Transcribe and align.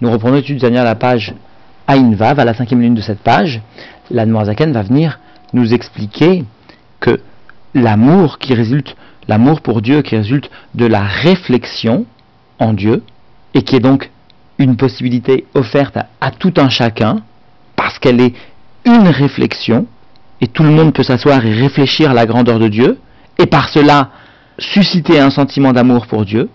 Nous 0.00 0.10
reprenons 0.10 0.36
l'étude 0.36 0.64
à 0.64 0.70
la 0.70 0.94
page 0.94 1.34
Vav, 1.88 2.38
à 2.38 2.44
la 2.44 2.54
cinquième 2.54 2.80
ligne 2.80 2.94
de 2.94 3.00
cette 3.00 3.20
page. 3.20 3.60
La 4.10 4.26
Zaken 4.44 4.72
va 4.72 4.82
venir 4.82 5.18
nous 5.52 5.72
expliquer 5.72 6.44
que 7.00 7.20
l'amour 7.74 8.38
qui 8.38 8.54
résulte, 8.54 8.94
l'amour 9.26 9.60
pour 9.60 9.82
Dieu 9.82 10.02
qui 10.02 10.16
résulte 10.16 10.50
de 10.74 10.86
la 10.86 11.02
réflexion 11.02 12.04
en 12.58 12.72
Dieu, 12.72 13.02
et 13.54 13.62
qui 13.62 13.76
est 13.76 13.80
donc 13.80 14.10
une 14.58 14.76
possibilité 14.76 15.46
offerte 15.54 15.98
à, 16.20 16.30
tout 16.30 16.54
un 16.58 16.68
chacun, 16.68 17.22
parce 17.76 17.98
qu'elle 17.98 18.20
est 18.20 18.34
une 18.84 19.08
réflexion, 19.08 19.86
et 20.40 20.48
tout 20.48 20.62
le 20.62 20.70
monde 20.70 20.92
peut 20.92 21.02
s'asseoir 21.02 21.44
et 21.44 21.52
réfléchir 21.52 22.10
à 22.10 22.14
la 22.14 22.26
grandeur 22.26 22.58
de 22.58 22.68
Dieu, 22.68 22.98
et 23.38 23.46
par 23.46 23.68
cela 23.68 24.10
susciter 24.58 25.20
un 25.20 25.30
sentiment 25.30 25.72
d'amour 25.72 26.06
pour 26.06 26.24
Dieu, 26.24 26.50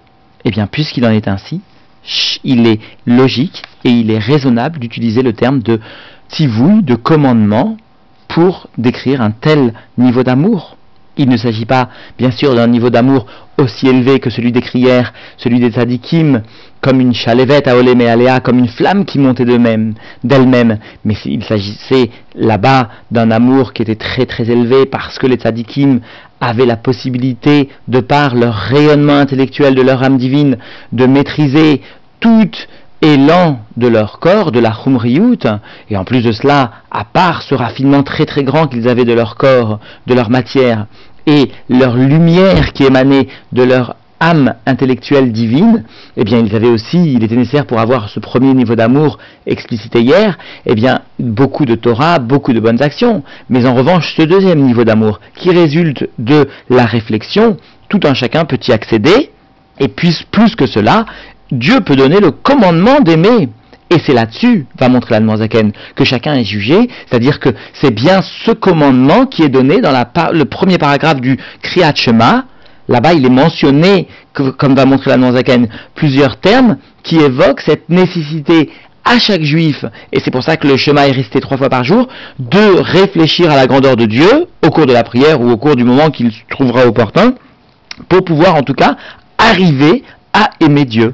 eh 0.46 0.52
bien, 0.52 0.68
puisqu'il 0.68 1.06
en 1.06 1.12
est 1.12 1.28
ainsi, 1.28 1.62
il 2.44 2.68
est 2.68 2.80
logique 3.06 3.64
et 3.84 3.90
il 3.90 4.12
est 4.12 4.20
raisonnable 4.20 4.80
d'utiliser 4.80 5.22
le 5.22 5.34
terme 5.34 5.62
de 5.62 5.80
tivouille, 6.30 6.84
de 6.84 6.96
commandement, 6.96 7.78
pour 8.28 8.68
décrire 8.78 9.22
un 9.22 9.32
tel 9.32 9.74
niveau 9.98 10.24
d'amour. 10.24 10.78
Il 11.18 11.30
ne 11.30 11.38
s'agit 11.38 11.66
pas, 11.66 11.90
bien 12.18 12.32
sûr, 12.32 12.56
d'un 12.56 12.68
niveau 12.68 12.90
d'amour 12.90 13.28
aussi 13.60 13.88
élevé 13.88 14.20
que 14.20 14.32
celui 14.32 14.52
des 14.52 14.62
crières, 14.62 15.14
celui 15.38 15.60
des 15.60 15.70
tzadikim, 15.70 16.42
comme 16.82 17.00
une 17.00 17.14
chalévette 17.14 17.68
à 17.68 17.78
Olé 17.78 17.92
Aléa, 18.08 18.40
comme 18.40 18.58
une 18.60 18.68
flamme 18.68 19.06
qui 19.06 19.20
montait 19.20 19.46
d'elle-même, 19.46 19.94
d'elle-même. 20.24 20.80
Mais 21.06 21.14
il 21.26 21.44
s'agissait 21.44 22.10
là-bas 22.36 22.90
d'un 23.12 23.30
amour 23.30 23.74
qui 23.74 23.84
était 23.84 23.96
très 23.96 24.26
très 24.26 24.50
élevé 24.50 24.86
parce 24.88 25.20
que 25.20 25.28
les 25.28 25.36
tzadikim 25.36 26.00
avaient 26.42 26.66
la 26.66 26.78
possibilité, 26.78 27.70
de 27.88 28.00
par 28.00 28.36
leur 28.36 28.56
rayonnement 28.56 29.18
intellectuel 29.18 29.76
de 29.76 29.82
leur 29.82 30.04
âme 30.04 30.18
divine, 30.18 30.58
de 30.92 31.06
maîtriser 31.06 31.82
toute 32.20 32.68
élan 33.04 33.60
de 33.76 33.88
leur 33.88 34.20
corps, 34.20 34.52
de 34.52 34.60
la 34.60 34.72
Khumriyut, 34.72 35.46
et 35.90 35.98
en 35.98 36.06
plus 36.06 36.24
de 36.24 36.32
cela, 36.32 36.72
à 36.90 37.04
part 37.04 37.42
ce 37.44 37.54
raffinement 37.54 38.02
très 38.02 38.26
très 38.26 38.44
grand 38.44 38.68
qu'ils 38.68 38.88
avaient 38.88 39.06
de 39.06 39.14
leur 39.14 39.36
corps, 39.36 39.80
de 40.08 40.14
leur 40.14 40.30
matière, 40.30 40.88
et 41.28 41.52
leur 41.70 41.96
lumière 41.96 42.72
qui 42.74 42.84
émanait 42.84 43.28
de 43.52 43.64
leur 43.64 43.96
âme 44.22 44.54
intellectuelle 44.66 45.34
divine, 45.34 45.84
eh 46.16 46.24
bien, 46.24 46.40
ils 46.40 46.56
avaient 46.56 46.70
aussi, 46.70 47.14
il 47.14 47.24
était 47.26 47.36
nécessaire 47.36 47.66
pour 47.66 47.80
avoir 47.80 48.08
ce 48.08 48.22
premier 48.22 48.54
niveau 48.54 48.76
d'amour 48.76 49.18
explicité 49.46 50.00
hier, 50.00 50.38
eh 50.66 50.74
bien, 50.74 51.02
beaucoup 51.20 51.66
de 51.66 51.76
Torah, 51.76 52.20
beaucoup 52.20 52.54
de 52.54 52.62
bonnes 52.62 52.82
actions. 52.82 53.24
Mais 53.50 53.66
en 53.66 53.76
revanche, 53.76 54.16
ce 54.16 54.22
deuxième 54.22 54.62
niveau 54.62 54.86
d'amour, 54.86 55.20
qui 55.36 55.50
résulte 55.50 56.10
de 56.20 56.48
la 56.70 56.86
réflexion, 56.86 57.58
tout 57.90 58.00
un 58.06 58.14
chacun 58.14 58.46
peut 58.46 58.60
y 58.66 58.72
accéder, 58.72 59.32
et 59.80 59.90
puis 59.90 60.16
plus 60.32 60.56
que 60.56 60.68
cela, 60.68 61.06
Dieu 61.54 61.82
peut 61.82 61.96
donner 61.96 62.20
le 62.20 62.32
commandement 62.32 63.00
d'aimer. 63.00 63.50
Et 63.90 64.00
c'est 64.06 64.14
là-dessus, 64.14 64.66
va 64.80 64.90
montrer 64.90 65.20
la 65.20 65.38
Zaken, 65.38 65.72
que 65.96 66.04
chacun 66.04 66.34
est 66.34 66.44
jugé, 66.44 66.90
c'est-à-dire 67.08 67.40
que 67.40 67.50
c'est 67.76 67.92
bien 67.92 68.22
ce 68.24 68.52
commandement 68.52 69.28
qui 69.28 69.44
est 69.44 69.50
donné 69.50 69.82
dans 69.82 69.92
le 70.32 70.46
premier 70.46 70.80
paragraphe 70.80 71.22
du 71.22 71.38
Kriyat 71.62 71.94
Shema. 71.94 72.46
Là-bas, 72.88 73.14
il 73.14 73.26
est 73.26 73.30
mentionné, 73.30 74.08
comme 74.34 74.74
va 74.74 74.86
montrer 74.86 75.16
la 75.16 75.32
Zaken, 75.32 75.68
plusieurs 75.94 76.38
termes 76.38 76.78
qui 77.04 77.18
évoquent 77.18 77.62
cette 77.62 77.88
nécessité 77.90 78.72
à 79.06 79.20
chaque 79.20 79.44
juif, 79.44 79.84
et 80.14 80.22
c'est 80.22 80.32
pour 80.32 80.44
ça 80.44 80.56
que 80.56 80.66
le 80.66 80.78
Shema 80.78 81.08
est 81.08 81.12
resté 81.12 81.42
trois 81.42 81.58
fois 81.58 81.70
par 81.70 81.84
jour, 81.84 82.08
de 82.40 82.80
réfléchir 82.80 83.52
à 83.52 83.56
la 83.58 83.68
grandeur 83.68 83.98
de 83.98 84.06
Dieu 84.06 84.48
au 84.66 84.70
cours 84.70 84.86
de 84.86 84.94
la 84.94 85.04
prière 85.04 85.42
ou 85.42 85.52
au 85.52 85.58
cours 85.58 85.76
du 85.76 85.84
moment 85.84 86.10
qu'il 86.10 86.32
trouvera 86.50 86.88
opportun, 86.88 87.34
pour 88.08 88.24
pouvoir 88.24 88.56
en 88.56 88.64
tout 88.64 88.74
cas 88.74 88.96
arriver 89.38 90.04
à 90.32 90.50
aimer 90.62 90.86
Dieu 90.86 91.14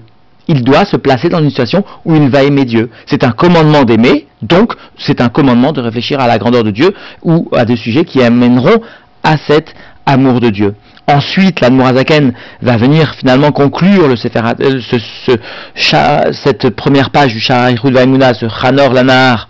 il 0.50 0.64
doit 0.64 0.84
se 0.84 0.98
placer 0.98 1.30
dans 1.30 1.40
une 1.40 1.50
situation 1.50 1.86
où 2.06 2.16
il 2.16 2.28
va 2.28 2.44
aimer 2.44 2.66
Dieu. 2.66 2.90
C'est 3.06 3.24
un 3.24 3.32
commandement 3.32 3.84
d'aimer, 3.84 4.26
donc 4.42 4.74
c'est 4.98 5.22
un 5.22 5.30
commandement 5.30 5.72
de 5.72 5.80
réfléchir 5.80 6.20
à 6.20 6.28
la 6.28 6.40
grandeur 6.40 6.64
de 6.64 6.72
Dieu 6.72 6.94
ou 7.24 7.48
à 7.56 7.66
des 7.66 7.78
sujets 7.78 8.04
qui 8.04 8.22
amèneront 8.24 8.82
à 9.24 9.38
cet 9.38 9.76
amour 10.08 10.40
de 10.40 10.50
Dieu. 10.50 10.74
Ensuite, 11.08 11.62
l'Admorazaken 11.62 12.34
va 12.62 12.78
venir 12.78 13.14
finalement 13.16 13.52
conclure 13.52 14.08
le 14.08 14.16
euh, 14.16 14.82
ce, 14.82 16.32
cette 16.34 16.70
première 16.72 17.12
page 17.12 17.34
du 17.34 17.40
Shaharichud 17.40 17.94
Vaimuna, 17.94 18.34
ce 18.34 18.48
Chanor 18.50 18.94
Lanar, 18.94 19.48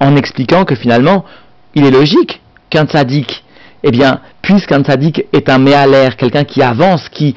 en 0.00 0.16
expliquant 0.16 0.64
que 0.64 0.74
finalement, 0.74 1.24
il 1.76 1.84
est 1.84 1.90
logique 1.92 2.40
qu'un 2.70 2.86
tzaddik, 2.86 3.44
eh 3.84 3.90
bien, 3.92 4.20
puisqu'un 4.42 4.82
tzaddik 4.82 5.26
est 5.32 5.48
un 5.48 5.58
méalaire, 5.58 6.16
quelqu'un 6.16 6.44
qui 6.44 6.60
avance, 6.62 7.08
qui 7.08 7.34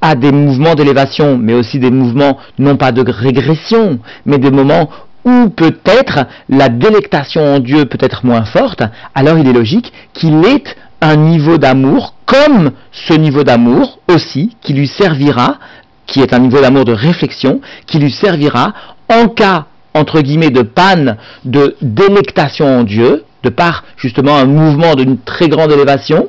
à 0.00 0.14
des 0.14 0.32
mouvements 0.32 0.74
d'élévation, 0.74 1.38
mais 1.38 1.54
aussi 1.54 1.78
des 1.78 1.90
mouvements 1.90 2.38
non 2.58 2.76
pas 2.76 2.92
de 2.92 3.04
régression, 3.10 3.98
mais 4.26 4.38
des 4.38 4.50
moments 4.50 4.90
où 5.24 5.48
peut-être 5.50 6.26
la 6.48 6.68
délectation 6.68 7.54
en 7.54 7.58
Dieu 7.58 7.84
peut 7.84 7.98
être 8.00 8.24
moins 8.24 8.44
forte, 8.44 8.82
alors 9.14 9.38
il 9.38 9.48
est 9.48 9.52
logique 9.52 9.92
qu'il 10.12 10.44
ait 10.44 10.64
un 11.00 11.16
niveau 11.16 11.58
d'amour 11.58 12.14
comme 12.26 12.72
ce 12.92 13.14
niveau 13.14 13.44
d'amour 13.44 13.98
aussi 14.08 14.56
qui 14.60 14.72
lui 14.72 14.88
servira, 14.88 15.58
qui 16.06 16.20
est 16.20 16.32
un 16.32 16.38
niveau 16.38 16.60
d'amour 16.60 16.84
de 16.84 16.92
réflexion, 16.92 17.60
qui 17.86 17.98
lui 17.98 18.10
servira 18.10 18.72
en 19.08 19.28
cas 19.28 19.66
entre 19.94 20.20
guillemets 20.20 20.50
de 20.50 20.62
panne 20.62 21.16
de 21.44 21.76
délectation 21.82 22.80
en 22.80 22.84
Dieu, 22.84 23.24
de 23.42 23.48
par 23.48 23.84
justement 23.96 24.36
un 24.36 24.44
mouvement 24.44 24.94
d'une 24.94 25.18
très 25.18 25.48
grande 25.48 25.72
élévation, 25.72 26.28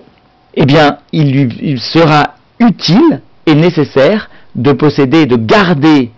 eh 0.55 0.65
bien 0.65 0.97
il 1.11 1.31
lui 1.31 1.79
sera 1.79 2.35
utile 2.59 3.21
est 3.49 3.55
nécessaire 3.55 4.29
de 4.55 4.71
posséder, 4.71 5.25
de 5.25 5.35
garder 5.35 6.11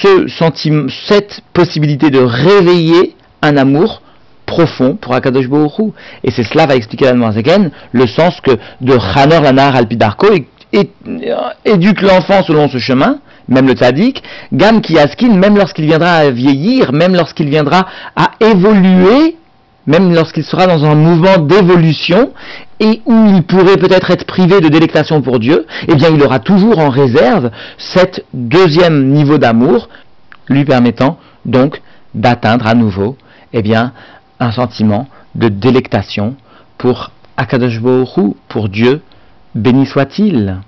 cette 0.00 1.40
possibilité 1.52 2.10
de 2.10 2.18
réveiller 2.18 3.14
un 3.42 3.56
amour 3.56 4.02
profond 4.44 4.96
pour 4.96 5.14
Akadosh 5.14 5.48
Baruch 5.48 5.92
Et 6.22 6.30
c'est 6.30 6.44
cela 6.44 6.66
va 6.66 6.76
expliquer 6.76 7.06
la 7.12 7.28
again 7.28 7.70
le 7.92 8.06
sens 8.06 8.40
que 8.40 8.52
de 8.80 8.96
Hanor 9.14 9.42
Lanar 9.42 9.74
Alpidarko 9.74 10.28
éduque 11.64 12.02
l'enfant 12.02 12.42
selon 12.42 12.68
ce 12.68 12.78
chemin, 12.78 13.18
même 13.48 13.66
le 13.66 13.74
tzaddik, 13.74 14.22
Gam 14.52 14.80
Kiaskin, 14.80 15.34
même 15.34 15.56
lorsqu'il 15.56 15.86
viendra 15.86 16.10
à 16.10 16.30
vieillir, 16.30 16.92
même 16.92 17.14
lorsqu'il 17.14 17.48
viendra 17.48 17.86
à 18.14 18.32
évoluer, 18.40 19.36
même 19.86 20.12
lorsqu'il 20.12 20.44
sera 20.44 20.66
dans 20.66 20.84
un 20.84 20.94
mouvement 20.94 21.38
d'évolution, 21.38 22.32
et 22.80 23.02
où 23.06 23.26
il 23.34 23.42
pourrait 23.42 23.76
peut-être 23.76 24.10
être 24.10 24.26
privé 24.26 24.60
de 24.60 24.68
délectation 24.68 25.22
pour 25.22 25.38
Dieu, 25.38 25.66
eh 25.88 25.94
bien 25.94 26.10
il 26.10 26.22
aura 26.22 26.40
toujours 26.40 26.78
en 26.78 26.90
réserve 26.90 27.50
cet 27.78 28.24
deuxième 28.34 29.08
niveau 29.08 29.38
d'amour, 29.38 29.88
lui 30.48 30.64
permettant 30.64 31.18
donc 31.44 31.80
d'atteindre 32.14 32.66
à 32.66 32.74
nouveau 32.74 33.16
eh 33.52 33.62
bien, 33.62 33.92
un 34.38 34.52
sentiment 34.52 35.08
de 35.34 35.48
délectation 35.48 36.36
pour 36.78 37.10
Akadosh 37.36 37.80
pour 38.48 38.68
Dieu, 38.68 39.00
béni 39.54 39.86
soit-il. 39.86 40.58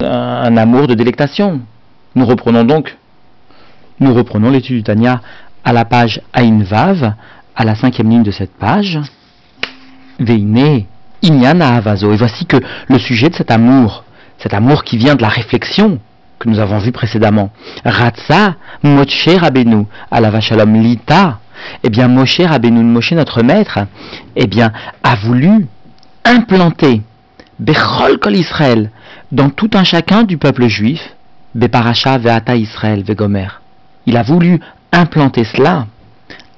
Un 0.00 0.56
amour 0.56 0.86
de 0.86 0.94
délectation. 0.94 1.60
Nous 2.14 2.26
reprenons 2.26 2.64
donc, 2.64 2.96
nous 3.98 4.14
reprenons 4.14 4.50
l'étude 4.50 4.76
du 4.76 4.82
Tanya 4.82 5.20
à 5.64 5.72
la 5.72 5.84
page 5.84 6.22
Ain 6.32 6.62
Vav, 6.62 7.14
à 7.60 7.64
la 7.64 7.74
cinquième 7.74 8.08
ligne 8.08 8.22
de 8.22 8.30
cette 8.30 8.56
page. 8.56 8.98
Veine 10.18 10.84
Inyana 11.20 11.74
Avazo. 11.76 12.10
Et 12.10 12.16
voici 12.16 12.46
que 12.46 12.56
le 12.88 12.98
sujet 12.98 13.28
de 13.28 13.34
cet 13.34 13.50
amour, 13.50 14.04
cet 14.38 14.54
amour 14.54 14.82
qui 14.82 14.96
vient 14.96 15.14
de 15.14 15.20
la 15.20 15.28
réflexion 15.28 15.98
que 16.38 16.48
nous 16.48 16.58
avons 16.58 16.78
vu 16.78 16.90
précédemment, 16.90 17.50
Ratsa 17.84 18.54
Moshe 18.82 19.28
Rabenu, 19.28 19.84
Alava 20.10 20.40
Shalom 20.40 20.72
Lita, 20.80 21.40
eh 21.84 21.90
bien 21.90 22.08
Moshe 22.08 22.40
Rabenu, 22.40 22.82
Moshe 22.82 23.12
notre 23.12 23.42
maître, 23.42 23.80
eh 24.36 24.46
bien 24.46 24.72
a 25.04 25.16
voulu 25.16 25.66
implanter 26.24 27.02
Bechol 27.58 28.18
Kol 28.20 28.36
Israël 28.36 28.90
dans 29.32 29.50
tout 29.50 29.68
un 29.74 29.84
chacun 29.84 30.22
du 30.22 30.38
peuple 30.38 30.66
juif, 30.66 31.14
Beparasha 31.54 32.16
Veata 32.16 32.56
Israël 32.56 33.02
Vegomer. 33.02 33.48
Il 34.06 34.16
a 34.16 34.22
voulu 34.22 34.60
implanter 34.92 35.44
cela, 35.44 35.88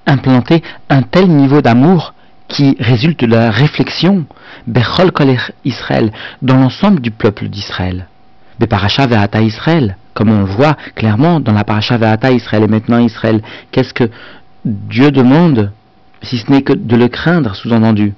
implanter 0.07 0.63
un 0.89 1.03
tel 1.03 1.29
niveau 1.29 1.61
d'amour 1.61 2.15
qui 2.49 2.77
résulte 2.79 3.21
de 3.21 3.35
la 3.35 3.51
réflexion, 3.51 4.25
Bechol 4.67 5.11
Israël, 5.65 6.13
dans 6.43 6.57
l'ensemble 6.57 7.01
du 7.01 7.11
peuple 7.11 7.49
d'Israël. 7.49 8.07
Beparacha 8.59 9.07
Ve'ata 9.07 9.41
Israël, 9.41 9.97
comme 10.15 10.31
on 10.31 10.45
voit 10.45 10.77
clairement 10.95 11.41
dans 11.41 11.53
la 11.53 11.65
Paracha 11.65 11.97
Ve'ata 11.97 12.31
Israël 12.31 12.65
et 12.65 12.69
maintenant 12.69 12.99
Israël. 12.99 13.41
Qu'est-ce 13.71 13.95
que 13.95 14.11
Dieu 14.65 15.11
demande, 15.11 15.73
si 16.23 16.39
ce 16.39 16.51
n'est 16.51 16.63
que 16.63 16.75
de 16.75 16.97
le 16.97 17.09
craindre, 17.09 17.57
sous-entendu 17.57 18.13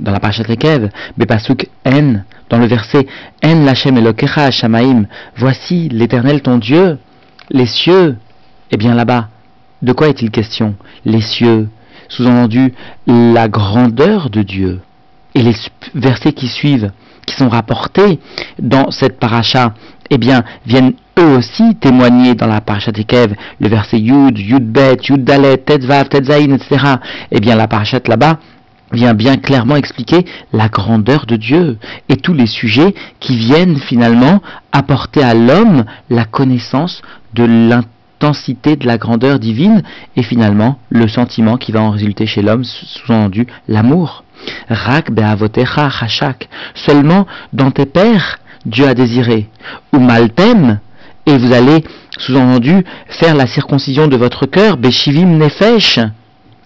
Dans 0.00 0.12
la 0.12 0.20
Paracha 0.20 0.42
Rekev, 0.42 0.90
Bepasuk 1.16 1.68
En, 1.86 2.16
dans 2.50 2.58
le 2.58 2.66
verset 2.66 3.06
En 3.44 3.64
Lachem 3.64 3.96
Elokecha 3.96 4.50
Shamaim, 4.50 5.06
voici 5.36 5.88
l'Éternel 5.88 6.42
ton 6.42 6.58
Dieu, 6.58 6.98
les 7.50 7.66
cieux. 7.66 8.16
Eh 8.72 8.76
bien 8.76 8.94
là-bas, 8.94 9.28
de 9.82 9.92
quoi 9.92 10.08
est-il 10.08 10.30
question? 10.30 10.74
Les 11.04 11.20
cieux, 11.20 11.68
sous-entendu 12.08 12.72
la 13.06 13.48
grandeur 13.48 14.30
de 14.30 14.42
Dieu. 14.42 14.80
et 15.34 15.42
les 15.42 15.54
versets 15.94 16.32
qui 16.32 16.48
suivent, 16.48 16.92
qui 17.26 17.34
sont 17.36 17.50
rapportés 17.50 18.20
dans 18.58 18.90
cette 18.90 19.18
paracha, 19.18 19.74
eh 20.08 20.16
bien, 20.18 20.44
viennent 20.64 20.94
eux 21.18 21.36
aussi 21.36 21.74
témoigner 21.76 22.34
dans 22.34 22.46
la 22.46 22.60
paracha 22.60 22.92
Tekev, 22.92 23.34
le 23.60 23.68
verset 23.68 23.98
Yud, 23.98 24.38
Yud 24.38 24.64
Bet, 24.70 24.96
Yud 25.08 25.24
Dalet, 25.24 25.58
Tetvav, 25.58 26.08
Tetzaïn, 26.08 26.54
etc. 26.54 26.96
Eh 27.30 27.40
bien, 27.40 27.56
la 27.56 27.68
paracha 27.68 27.98
là-bas 28.06 28.38
vient 28.92 29.14
bien 29.14 29.36
clairement 29.36 29.76
expliquer 29.76 30.24
la 30.52 30.68
grandeur 30.68 31.26
de 31.26 31.36
Dieu 31.36 31.78
et 32.08 32.16
tous 32.16 32.34
les 32.34 32.46
sujets 32.46 32.94
qui 33.20 33.36
viennent 33.36 33.78
finalement 33.78 34.40
apporter 34.72 35.22
à 35.22 35.34
l'homme 35.34 35.84
la 36.08 36.24
connaissance 36.24 37.02
de 37.34 37.44
de 38.20 38.86
la 38.86 38.98
grandeur 38.98 39.38
divine 39.38 39.82
et 40.16 40.22
finalement 40.22 40.78
le 40.90 41.06
sentiment 41.06 41.56
qui 41.56 41.70
va 41.70 41.82
en 41.82 41.90
résulter 41.90 42.26
chez 42.26 42.42
l'homme, 42.42 42.64
sous-entendu 42.64 43.46
l'amour. 43.68 44.24
Rak 44.68 45.10
be'avotecha 45.12 45.90
chachak. 45.90 46.48
Seulement 46.74 47.26
dans 47.52 47.70
tes 47.70 47.86
pères, 47.86 48.38
Dieu 48.64 48.86
a 48.86 48.94
désiré. 48.94 49.48
Ou 49.92 49.98
maltem, 49.98 50.78
et 51.26 51.36
vous 51.36 51.52
allez, 51.52 51.84
sous-entendu, 52.18 52.84
faire 53.08 53.34
la 53.34 53.46
circoncision 53.46 54.08
de 54.08 54.16
votre 54.16 54.46
cœur, 54.46 54.76
Beshivim 54.76 55.36
Nefesh, 55.38 56.00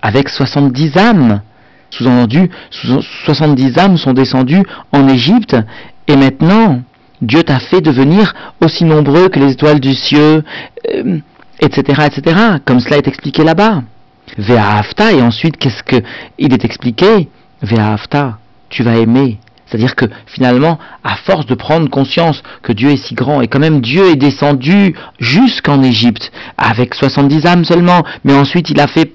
avec 0.02 0.28
70 0.28 0.96
âmes. 0.96 1.40
Sous-entendu, 1.90 2.48
70 3.24 3.78
âmes 3.78 3.96
sont 3.96 4.12
descendues 4.12 4.62
en 4.92 5.08
Égypte, 5.08 5.56
et 6.06 6.16
maintenant, 6.16 6.82
Dieu 7.20 7.42
t'a 7.42 7.58
fait 7.58 7.80
devenir 7.80 8.34
aussi 8.64 8.84
nombreux 8.84 9.28
que 9.28 9.40
les 9.40 9.52
étoiles 9.52 9.80
du 9.80 9.94
ciel, 9.94 10.44
etc., 11.60 12.02
etc., 12.06 12.36
comme 12.64 12.80
cela 12.80 12.96
est 12.96 13.08
expliqué 13.08 13.44
là-bas. 13.44 13.82
Ve'afta, 14.38 15.12
et 15.12 15.22
ensuite, 15.22 15.56
qu'est-ce 15.56 15.82
que 15.82 15.96
il 16.38 16.52
est 16.52 16.64
expliqué? 16.64 17.28
Ve'afta, 17.62 18.38
tu 18.68 18.82
vas 18.82 18.96
aimer. 18.96 19.38
C'est-à-dire 19.66 19.94
que 19.94 20.06
finalement, 20.26 20.78
à 21.04 21.16
force 21.16 21.46
de 21.46 21.54
prendre 21.54 21.88
conscience 21.88 22.42
que 22.62 22.72
Dieu 22.72 22.90
est 22.90 22.96
si 22.96 23.14
grand, 23.14 23.40
et 23.40 23.46
quand 23.46 23.60
même 23.60 23.80
Dieu 23.80 24.10
est 24.10 24.16
descendu 24.16 24.94
jusqu'en 25.20 25.82
Égypte, 25.82 26.32
avec 26.58 26.94
70 26.94 27.46
âmes 27.46 27.64
seulement, 27.64 28.02
mais 28.24 28.34
ensuite 28.34 28.70
il 28.70 28.80
a 28.80 28.88
fait 28.88 29.12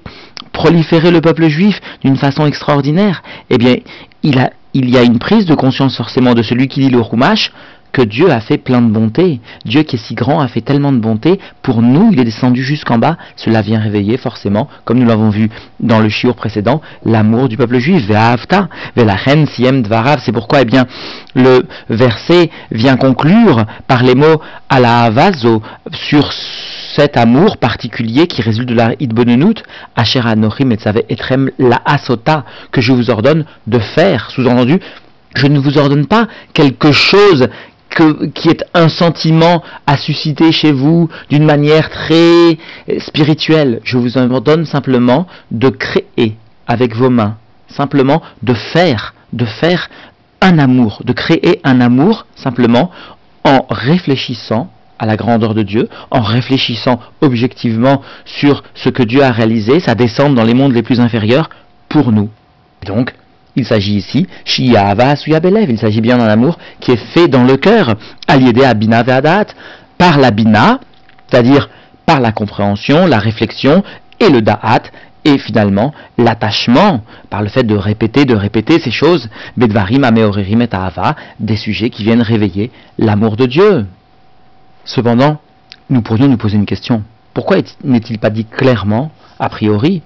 proliférer 0.52 1.10
le 1.10 1.20
peuple 1.20 1.48
juif 1.48 1.78
d'une 2.02 2.16
façon 2.16 2.46
extraordinaire, 2.46 3.22
eh 3.50 3.58
bien, 3.58 3.76
il, 4.22 4.38
a, 4.38 4.50
il 4.72 4.88
y 4.88 4.96
a 4.96 5.02
une 5.02 5.18
prise 5.18 5.44
de 5.44 5.54
conscience 5.54 5.94
forcément 5.94 6.32
de 6.32 6.42
celui 6.42 6.68
qui 6.68 6.80
lit 6.80 6.88
le 6.88 7.00
Rumash, 7.00 7.52
que 7.96 8.02
Dieu 8.02 8.30
a 8.30 8.40
fait 8.40 8.58
plein 8.58 8.82
de 8.82 8.90
bonté. 8.90 9.40
Dieu 9.64 9.82
qui 9.82 9.96
est 9.96 9.98
si 9.98 10.14
grand 10.14 10.40
a 10.40 10.48
fait 10.48 10.60
tellement 10.60 10.92
de 10.92 10.98
bonté. 10.98 11.40
Pour 11.62 11.80
nous, 11.80 12.10
il 12.12 12.20
est 12.20 12.24
descendu 12.24 12.62
jusqu'en 12.62 12.98
bas. 12.98 13.16
Cela 13.36 13.62
vient 13.62 13.80
réveiller 13.80 14.18
forcément, 14.18 14.68
comme 14.84 14.98
nous 14.98 15.06
l'avons 15.06 15.30
vu 15.30 15.48
dans 15.80 16.00
le 16.00 16.10
shiur 16.10 16.34
précédent, 16.34 16.82
l'amour 17.06 17.48
du 17.48 17.56
peuple 17.56 17.78
juif. 17.78 18.04
C'est 18.06 20.32
pourquoi, 20.32 20.60
eh 20.60 20.66
bien, 20.66 20.84
le 21.34 21.66
verset 21.88 22.50
vient 22.70 22.98
conclure 22.98 23.64
par 23.88 24.02
les 24.02 24.14
mots 24.14 24.42
ala 24.68 25.04
avazo 25.04 25.62
sur 25.90 26.34
cet 26.34 27.16
amour 27.16 27.56
particulier 27.56 28.26
qui 28.26 28.42
résulte 28.42 28.68
de 28.68 28.74
la 28.74 28.92
idbonenut, 29.00 29.62
asher 29.96 30.20
anochim 30.22 30.70
et 30.70 30.76
etrem 31.08 31.50
la 31.58 31.80
asota, 31.86 32.44
que 32.72 32.82
je 32.82 32.92
vous 32.92 33.08
ordonne 33.08 33.46
de 33.66 33.78
faire. 33.78 34.30
Sous-entendu, 34.30 34.80
je 35.34 35.46
ne 35.46 35.58
vous 35.58 35.78
ordonne 35.78 36.06
pas 36.06 36.28
quelque 36.52 36.92
chose 36.92 37.48
qui 38.34 38.48
est 38.48 38.64
un 38.74 38.88
sentiment 38.88 39.62
à 39.86 39.96
susciter 39.96 40.52
chez 40.52 40.72
vous 40.72 41.08
d'une 41.30 41.44
manière 41.44 41.90
très 41.90 42.58
spirituelle. 42.98 43.80
Je 43.84 43.98
vous 43.98 44.18
ordonne 44.18 44.66
simplement 44.66 45.26
de 45.50 45.68
créer 45.68 46.36
avec 46.66 46.94
vos 46.94 47.10
mains, 47.10 47.36
simplement 47.68 48.22
de 48.42 48.54
faire, 48.54 49.14
de 49.32 49.44
faire 49.44 49.88
un 50.40 50.58
amour, 50.58 51.02
de 51.04 51.12
créer 51.12 51.60
un 51.64 51.80
amour 51.80 52.26
simplement 52.36 52.90
en 53.44 53.66
réfléchissant 53.70 54.70
à 54.98 55.06
la 55.06 55.16
grandeur 55.16 55.54
de 55.54 55.62
Dieu, 55.62 55.88
en 56.10 56.20
réfléchissant 56.20 57.00
objectivement 57.20 58.02
sur 58.24 58.62
ce 58.74 58.88
que 58.88 59.02
Dieu 59.02 59.22
a 59.22 59.30
réalisé, 59.30 59.80
sa 59.80 59.94
descente 59.94 60.34
dans 60.34 60.44
les 60.44 60.54
mondes 60.54 60.72
les 60.72 60.82
plus 60.82 61.00
inférieurs 61.00 61.50
pour 61.88 62.12
nous. 62.12 62.30
Donc, 62.86 63.14
il 63.56 63.64
s'agit 63.64 63.94
ici, 63.96 64.26
il 64.58 65.78
s'agit 65.78 66.00
bien 66.00 66.18
d'un 66.18 66.28
amour 66.28 66.58
qui 66.80 66.92
est 66.92 67.04
fait 67.14 67.26
dans 67.26 67.44
le 67.44 67.56
cœur, 67.56 67.94
à 68.28 68.74
Bina 68.74 69.02
Ve'adat, 69.02 69.46
par 69.98 70.18
la 70.18 70.30
Bina, 70.30 70.80
c'est-à-dire 71.26 71.68
par 72.04 72.20
la 72.20 72.32
compréhension, 72.32 73.06
la 73.06 73.18
réflexion 73.18 73.82
et 74.20 74.28
le 74.28 74.42
Da'at, 74.42 74.82
et 75.24 75.38
finalement 75.38 75.92
l'attachement, 76.18 77.02
par 77.30 77.42
le 77.42 77.48
fait 77.48 77.64
de 77.64 77.74
répéter, 77.74 78.24
de 78.24 78.36
répéter 78.36 78.78
ces 78.78 78.92
choses, 78.92 79.28
Bedvarim, 79.56 80.04
Ameorerim 80.04 80.62
et 80.62 80.68
Ahava, 80.72 81.16
des 81.40 81.56
sujets 81.56 81.90
qui 81.90 82.04
viennent 82.04 82.22
réveiller 82.22 82.70
l'amour 82.98 83.36
de 83.36 83.46
Dieu. 83.46 83.86
Cependant, 84.84 85.40
nous 85.90 86.02
pourrions 86.02 86.28
nous 86.28 86.36
poser 86.36 86.56
une 86.56 86.66
question. 86.66 87.02
Pourquoi 87.34 87.56
n'est-il 87.82 88.18
pas 88.18 88.30
dit 88.30 88.44
clairement, 88.44 89.10
a 89.38 89.48
priori, 89.48 90.02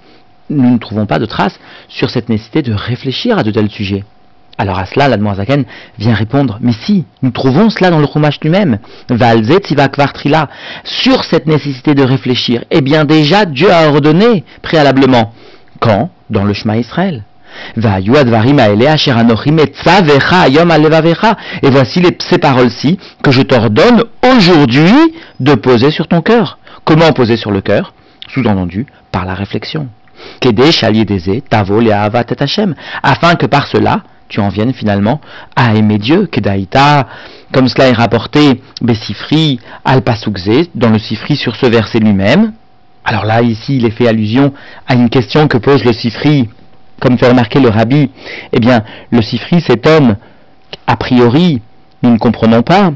nous 0.51 0.73
ne 0.73 0.79
trouvons 0.79 1.07
pas 1.07 1.19
de 1.19 1.27
traces 1.27 1.59
sur 1.89 2.11
cette 2.11 2.29
nécessité 2.29 2.63
de 2.63 2.75
réfléchir 2.75 3.39
à 3.39 3.43
de 3.43 3.51
tels 3.51 3.71
sujets. 3.71 4.05
Alors 4.59 4.79
à 4.79 4.85
cela, 4.85 5.09
l'Admoazaken 5.09 5.65
vient 5.99 6.13
répondre, 6.13 6.59
mais 6.61 6.73
si, 6.85 7.07
nous 7.23 7.31
trouvons 7.31 7.71
cela 7.71 7.89
dans 7.89 7.99
le 7.99 8.07
Chumash 8.07 8.39
lui-même. 8.43 8.79
Kvartrila, 9.09 10.51
sur 10.85 11.25
cette 11.25 11.47
nécessité 11.47 11.95
de 11.95 12.03
réfléchir. 12.03 12.65
Eh 12.71 12.83
bien 12.83 13.07
déjà, 13.07 13.47
Dieu 13.47 13.73
a 13.73 13.89
ordonné 13.89 14.45
préalablement. 14.61 15.33
Quand? 15.79 16.11
Dans 16.29 16.45
le 16.45 16.53
Shema 16.53 16.77
Israël. 16.77 17.25
Et 17.77 17.81
voici 21.71 22.01
les, 22.01 22.19
ces 22.21 22.39
paroles-ci 22.39 22.99
que 23.23 23.31
je 23.31 23.43
t'ordonne 23.43 24.05
aujourd'hui 24.23 25.15
de 25.41 25.55
poser 25.55 25.91
sur 25.91 26.07
ton 26.07 26.21
cœur. 26.21 26.59
Comment 26.85 27.13
poser 27.13 27.39
sur 27.39 27.51
le 27.51 27.63
cœur? 27.63 27.95
Sous-entendu, 28.29 28.87
par 29.11 29.25
la 29.25 29.35
réflexion 29.35 29.89
afin 33.03 33.35
que 33.35 33.47
par 33.47 33.67
cela, 33.67 34.03
tu 34.29 34.41
en 34.41 34.49
viennes 34.49 34.73
finalement 34.73 35.21
à 35.57 35.75
aimer 35.75 35.99
Dieu, 35.99 36.27
Kedaïta, 36.27 37.09
comme 37.53 37.69
cela 37.69 37.89
est 37.89 37.93
rapporté, 37.93 38.63
Bessifri, 38.81 39.59
al 39.85 40.03
dans 40.75 40.91
le 40.91 40.99
Sifri 40.99 41.37
sur 41.37 41.57
ce 41.57 41.67
verset 41.67 41.99
lui-même. 41.99 42.53
Alors 43.05 43.25
là, 43.25 43.43
ici, 43.43 43.77
il 43.77 43.87
est 43.87 43.91
fait 43.91 44.07
allusion 44.09 44.53
à 44.87 44.95
une 44.95 45.11
question 45.11 45.49
que 45.49 45.59
pose 45.59 45.85
le 45.85 45.93
Sifri, 45.93 46.49
comme 47.01 47.19
fait 47.19 47.29
remarquer 47.29 47.59
le 47.61 47.69
Rabbi. 47.69 48.11
Eh 48.53 48.61
bien, 48.61 48.85
le 49.11 49.21
Sifri, 49.21 49.61
cet 49.61 49.87
homme, 49.87 50.17
a 50.87 50.97
priori, 50.97 51.61
nous 52.03 52.11
ne 52.11 52.19
comprenons 52.19 52.63
pas, 52.63 52.93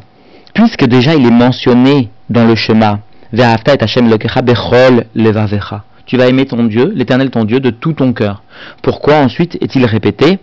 puisque 0.54 0.84
déjà 0.84 1.14
il 1.14 1.26
est 1.26 1.30
mentionné 1.30 2.10
dans 2.30 2.44
le 2.44 2.54
schéma, 2.54 3.00
Ve'afta 3.32 3.74
et 3.74 3.82
Hashem 3.82 4.08
bechol 4.08 5.06
levavecha 5.14 5.84
tu 6.06 6.16
vas 6.16 6.26
aimer 6.26 6.46
ton 6.46 6.64
Dieu, 6.64 6.92
l'éternel 6.94 7.30
ton 7.30 7.44
Dieu, 7.44 7.60
de 7.60 7.70
tout 7.70 7.92
ton 7.92 8.12
cœur. 8.12 8.42
Pourquoi 8.82 9.16
ensuite 9.16 9.56
est-il 9.60 9.84
répété 9.86 10.38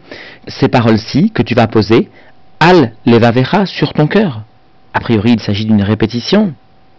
ces 0.47 0.67
paroles-ci 0.67 1.31
que 1.31 1.43
tu 1.43 1.55
vas 1.55 1.67
poser 1.67 2.09
Al 2.59 2.93
levavecha 3.05 3.65
sur 3.65 3.93
ton 3.93 4.07
cœur? 4.07 4.41
A 4.93 4.99
priori, 4.99 5.33
il 5.33 5.39
s'agit 5.39 5.65
d'une 5.65 5.83
répétition. 5.83 6.53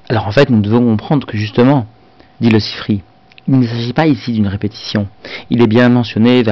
Alors 0.09 0.27
en 0.27 0.33
fait, 0.33 0.51
nous 0.51 0.61
devons 0.61 0.81
comprendre 0.81 1.27
que 1.27 1.37
justement, 1.37 1.87
dit 2.41 2.51
le 2.51 2.61
Sifri, 2.61 3.03
il 3.49 3.59
ne 3.59 3.67
s'agit 3.67 3.93
pas 3.93 4.07
ici 4.07 4.33
d'une 4.33 4.47
répétition. 4.47 5.09
Il 5.51 5.63
est 5.63 5.67
bien 5.67 5.89
mentionné 5.89 6.45
de 6.45 6.51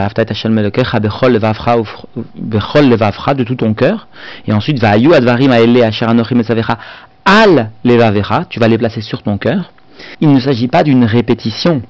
tout 3.44 3.54
ton 3.54 3.74
cœur. 3.74 4.08
Et 4.46 4.52
ensuite, 4.52 4.82
al 7.24 7.70
tu 8.48 8.58
vas 8.58 8.68
les 8.68 8.78
placer 8.78 9.02
sur 9.02 9.22
ton 9.22 9.38
cœur. 9.38 9.72
Il 10.20 10.32
ne 10.32 10.40
s'agit 10.40 10.68
pas 10.68 10.82
d'une 10.82 11.04
répétition 11.04 11.82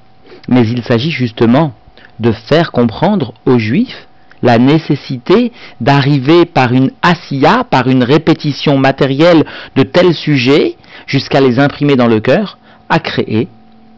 mais 0.47 0.67
il 0.67 0.83
s'agit 0.83 1.11
justement 1.11 1.73
de 2.19 2.31
faire 2.31 2.71
comprendre 2.71 3.33
aux 3.45 3.59
Juifs 3.59 4.07
la 4.43 4.57
nécessité 4.57 5.51
d'arriver 5.79 6.45
par 6.45 6.73
une 6.73 6.91
asiya, 7.01 7.63
par 7.69 7.87
une 7.87 8.03
répétition 8.03 8.77
matérielle 8.77 9.43
de 9.75 9.83
tels 9.83 10.15
sujets, 10.15 10.75
jusqu'à 11.05 11.41
les 11.41 11.59
imprimer 11.59 11.95
dans 11.95 12.07
le 12.07 12.19
cœur, 12.19 12.57
à 12.89 12.99
créer 12.99 13.47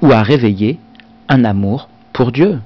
ou 0.01 0.11
à 0.11 0.21
réveiller 0.21 0.79
un 1.29 1.45
amour 1.45 1.87
pour 2.11 2.31
Dieu. 2.31 2.59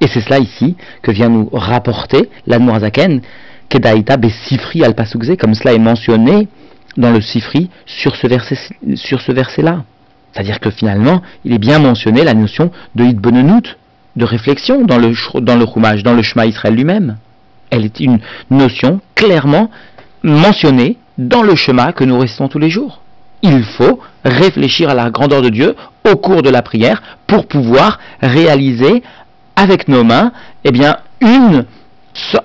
Et 0.00 0.06
c'est 0.08 0.20
cela 0.20 0.38
ici 0.38 0.76
que 1.02 1.10
vient 1.10 1.28
nous 1.28 1.48
rapporter 1.52 2.30
l'Admorazaken, 2.46 3.20
Kedaïta 3.68 4.16
Sifri 4.46 4.82
al 4.84 4.94
comme 5.38 5.54
cela 5.54 5.74
est 5.74 5.78
mentionné 5.78 6.48
dans 6.96 7.10
le 7.10 7.20
Sifri 7.20 7.68
sur 7.86 8.16
ce 8.16 9.32
verset-là. 9.32 9.84
C'est-à-dire 10.32 10.60
que 10.60 10.70
finalement, 10.70 11.22
il 11.44 11.52
est 11.52 11.58
bien 11.58 11.78
mentionné 11.78 12.24
la 12.24 12.34
notion 12.34 12.70
de 12.94 13.04
hitbonenout, 13.04 13.76
de 14.16 14.24
réflexion 14.24 14.84
dans 14.84 14.98
le, 14.98 15.12
dans 15.40 15.56
le 15.56 16.02
dans 16.02 16.14
le 16.14 16.22
Shema 16.22 16.46
Israël 16.46 16.74
lui-même. 16.74 17.16
Elle 17.70 17.84
est 17.84 18.00
une 18.00 18.18
notion 18.50 19.00
clairement 19.14 19.70
mentionnée 20.22 20.96
dans 21.18 21.42
le 21.42 21.54
Shema 21.54 21.92
que 21.92 22.04
nous 22.04 22.18
restons 22.18 22.48
tous 22.48 22.58
les 22.58 22.70
jours. 22.70 23.00
Il 23.42 23.62
faut 23.62 24.00
réfléchir 24.24 24.90
à 24.90 24.94
la 24.94 25.10
grandeur 25.10 25.42
de 25.42 25.48
Dieu 25.48 25.76
au 26.10 26.16
cours 26.16 26.42
de 26.42 26.50
la 26.50 26.62
prière 26.62 27.02
pour 27.26 27.46
pouvoir 27.46 27.98
réaliser 28.20 29.02
avec 29.54 29.88
nos 29.88 30.04
mains 30.04 30.32
eh 30.64 30.70
bien, 30.72 30.96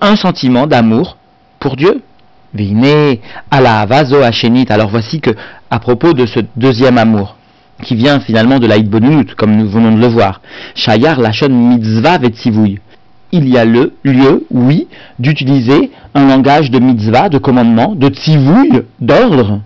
un 0.02 0.16
sentiment 0.16 0.68
d'amour 0.68 1.18
pour 1.60 1.76
Dieu. 1.76 2.02
Vine 2.54 3.18
ala 3.50 3.86
vaso. 3.86 4.18
Alors 4.70 4.90
voici 4.90 5.22
que, 5.22 5.32
à 5.72 5.80
propos 5.80 6.14
de 6.14 6.26
ce 6.26 6.40
deuxième 6.56 7.00
amour, 7.00 7.38
qui 7.84 7.96
vient 7.96 8.20
finalement 8.20 8.60
de 8.60 8.68
l'Aïd 8.68 8.90
Bonunut, 8.90 9.36
comme 9.36 9.56
nous 9.56 9.70
venons 9.70 9.96
de 9.96 10.00
le 10.00 10.08
voir, 10.08 10.42
Shayar 10.76 11.20
Lachon 11.20 11.50
Mitzvah. 11.50 12.20
Il 13.32 13.50
y 13.50 13.58
a 13.58 13.66
le 13.66 13.94
lieu, 14.04 14.46
oui, 14.52 14.88
d'utiliser 15.20 15.92
un 16.14 16.28
langage 16.28 16.70
de 16.70 16.80
mitzvah, 16.80 17.30
de 17.30 17.40
commandement, 17.40 17.96
de 17.96 18.10
tzivouille, 18.10 18.84
d'ordre, 19.00 19.62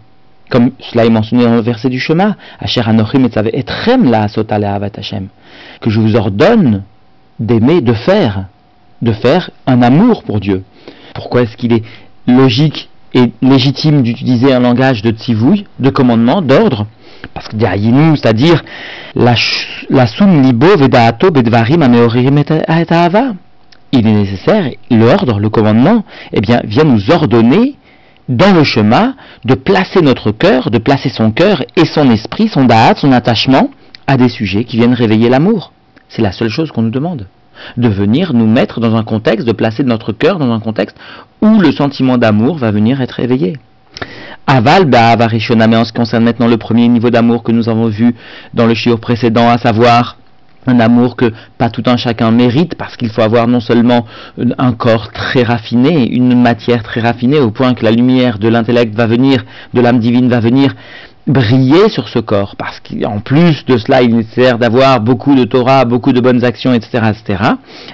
comme 0.50 0.72
cela 0.80 1.06
est 1.06 1.10
mentionné 1.10 1.44
dans 1.44 1.56
le 1.56 1.62
verset 1.62 1.90
du 1.90 2.02
la 2.10 2.36
Hashem, 2.62 5.28
que 5.82 5.90
je 5.90 6.00
vous 6.00 6.16
ordonne 6.16 6.84
d'aimer, 7.40 7.82
de 7.82 7.94
faire, 7.94 8.46
de 9.02 9.12
faire 9.12 9.52
un 9.66 9.82
amour 9.82 10.24
pour 10.24 10.40
Dieu. 10.40 10.64
Pourquoi 11.14 11.42
est-ce 11.42 11.58
qu'il 11.58 11.74
est 11.74 11.84
logique 12.26 12.90
et 13.14 13.32
légitime 13.42 14.02
d'utiliser 14.02 14.54
un 14.54 14.60
langage 14.60 15.02
de 15.02 15.12
tzivouille, 15.12 15.66
de 15.80 15.90
commandement, 15.90 16.42
d'ordre? 16.42 16.88
Parce 17.34 17.48
que 17.48 17.58
c'est-à-dire 17.58 18.64
la, 19.16 19.36
libo 20.42 20.68
ahava. 22.68 23.34
Il 23.94 24.06
est 24.06 24.12
nécessaire, 24.12 24.70
l'ordre, 24.92 25.40
le 25.40 25.50
commandement, 25.50 26.04
eh 26.34 26.42
bien, 26.42 26.62
vient 26.66 26.84
nous 26.84 27.10
ordonner 27.10 27.76
dans 28.28 28.54
le 28.54 28.64
chemin 28.64 29.16
de 29.46 29.56
placer 29.56 30.02
notre 30.02 30.32
cœur, 30.32 30.70
de 30.70 30.78
placer 30.78 31.10
son 31.10 31.32
cœur 31.32 31.64
et 31.76 31.86
son 31.86 32.10
esprit, 32.12 32.50
son 32.50 32.66
da'at, 32.66 32.96
son 32.96 33.12
attachement 33.12 33.70
à 34.06 34.18
des 34.18 34.30
sujets 34.30 34.66
qui 34.66 34.78
viennent 34.78 34.94
réveiller 34.94 35.30
l'amour. 35.30 35.72
C'est 36.10 36.22
la 36.22 36.32
seule 36.32 36.50
chose 36.50 36.72
qu'on 36.72 36.82
nous 36.82 36.90
demande. 36.90 37.28
De 37.76 37.88
venir 37.88 38.34
nous 38.34 38.46
mettre 38.46 38.80
dans 38.80 38.96
un 38.96 39.04
contexte, 39.04 39.48
de 39.48 39.52
placer 39.52 39.84
notre 39.84 40.12
cœur 40.12 40.38
dans 40.38 40.52
un 40.52 40.60
contexte 40.60 40.98
où 41.42 41.60
le 41.60 41.72
sentiment 41.72 42.18
d'amour 42.18 42.58
va 42.58 42.72
venir 42.72 43.02
être 43.02 43.20
éveillé. 43.20 43.58
Aval 44.46 44.86
ba'avarishona, 44.86 45.68
mais 45.68 45.76
en 45.76 45.84
ce 45.84 45.92
qui 45.92 46.00
concerne 46.00 46.24
maintenant 46.24 46.48
le 46.48 46.58
premier 46.58 46.88
niveau 46.88 47.10
d'amour 47.10 47.44
que 47.44 47.52
nous 47.52 47.68
avons 47.68 47.88
vu 47.88 48.16
dans 48.54 48.66
le 48.66 48.74
shiur 48.74 49.00
précédent, 49.00 49.50
à 49.50 49.58
savoir 49.58 50.18
un 50.68 50.80
amour 50.80 51.16
que 51.16 51.32
pas 51.58 51.70
tout 51.70 51.84
un 51.86 51.98
chacun 51.98 52.32
mérite 52.32 52.76
parce 52.76 52.98
qu'il 52.98 53.10
faut 53.10 53.22
avoir 53.22 53.48
non 53.48 53.60
seulement 53.60 54.06
un 54.58 54.74
corps 54.74 55.12
très 55.12 55.44
raffiné, 55.44 56.10
une 56.12 56.40
matière 56.40 56.84
très 56.84 57.02
raffinée 57.02 57.40
au 57.40 57.52
point 57.52 57.74
que 57.74 57.84
la 57.84 57.92
lumière 57.92 58.38
de 58.38 58.48
l'intellect 58.48 58.94
va 58.94 59.08
venir, 59.08 59.44
de 59.74 59.82
l'âme 59.82 60.00
divine 60.00 60.30
va 60.30 60.40
venir 60.40 60.74
briller 61.28 61.90
sur 61.90 62.08
ce 62.08 62.20
corps, 62.20 62.56
parce 62.58 62.80
qu'en 62.80 63.20
plus 63.20 63.66
de 63.66 63.78
cela, 63.78 64.02
il 64.02 64.12
est 64.12 64.18
nécessaire 64.18 64.58
d'avoir 64.58 65.02
beaucoup 65.02 65.36
de 65.36 65.44
Torah, 65.44 65.84
beaucoup 65.84 66.14
de 66.14 66.22
bonnes 66.22 66.46
actions, 66.46 66.74
etc., 66.74 67.04
etc. 67.10 67.44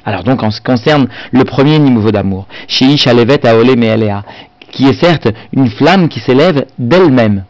Alors 0.06 0.24
donc, 0.24 0.44
en 0.44 0.52
ce 0.52 0.58
qui 0.58 0.66
concerne 0.66 1.08
le 1.32 1.44
premier 1.44 1.80
niveau 1.80 2.12
d'amour, 2.12 2.48
Sheish 2.68 3.08
Alevet 3.08 3.46
Aole 3.48 3.76
Me'elea, 3.76 4.24
qui 4.74 4.88
est 4.88 5.00
certes 5.00 5.30
une 5.54 5.70
flamme 5.70 6.10
qui 6.10 6.20
s'élève 6.20 6.66
d'elle-même. 6.78 7.46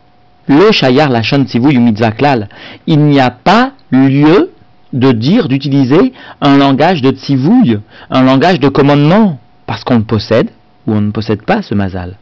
Le 0.47 0.71
Shayar 0.71 1.09
Lachon 1.09 1.45
Tzivou 1.45 1.69
Klal, 2.17 2.49
il 2.85 2.99
n'y 2.99 3.19
a 3.19 3.31
pas 3.31 3.71
lieu 3.91 4.51
de 4.91 5.11
dire, 5.11 5.47
d'utiliser 5.47 6.13
un 6.41 6.57
langage 6.57 7.01
de 7.01 7.11
tzivouille, 7.11 7.79
un 8.11 8.23
langage 8.23 8.59
de 8.59 8.69
commandement, 8.69 9.39
parce 9.65 9.83
qu'on 9.83 9.97
le 9.97 10.03
possède 10.03 10.49
ou 10.85 10.93
on 10.93 11.01
ne 11.01 11.11
possède 11.11 11.41
pas 11.41 11.61
ce 11.61 11.73
mazal. 11.73 12.17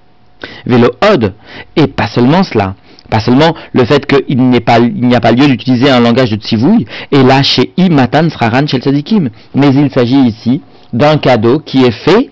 Vélo 0.65 0.89
od, 1.13 1.33
et 1.75 1.87
pas 1.87 2.07
seulement 2.07 2.43
cela, 2.43 2.75
pas 3.09 3.19
seulement 3.19 3.53
le 3.73 3.83
fait 3.85 4.05
qu'il 4.05 4.37
n'y 4.37 4.55
a 5.15 5.19
pas 5.19 5.31
lieu 5.31 5.47
d'utiliser 5.47 5.89
un 5.89 5.99
langage 5.99 6.31
de 6.31 6.37
tzivouille, 6.37 6.85
et 7.11 7.21
là 7.23 7.43
chez 7.43 7.73
Imatan 7.77 8.29
Sraran 8.29 8.67
Shel 8.67 8.81
Tzadikim, 8.81 9.29
mais 9.53 9.73
il 9.73 9.91
s'agit 9.91 10.21
ici 10.21 10.61
d'un 10.93 11.17
cadeau 11.17 11.59
qui 11.59 11.83
est 11.83 11.91
fait 11.91 12.30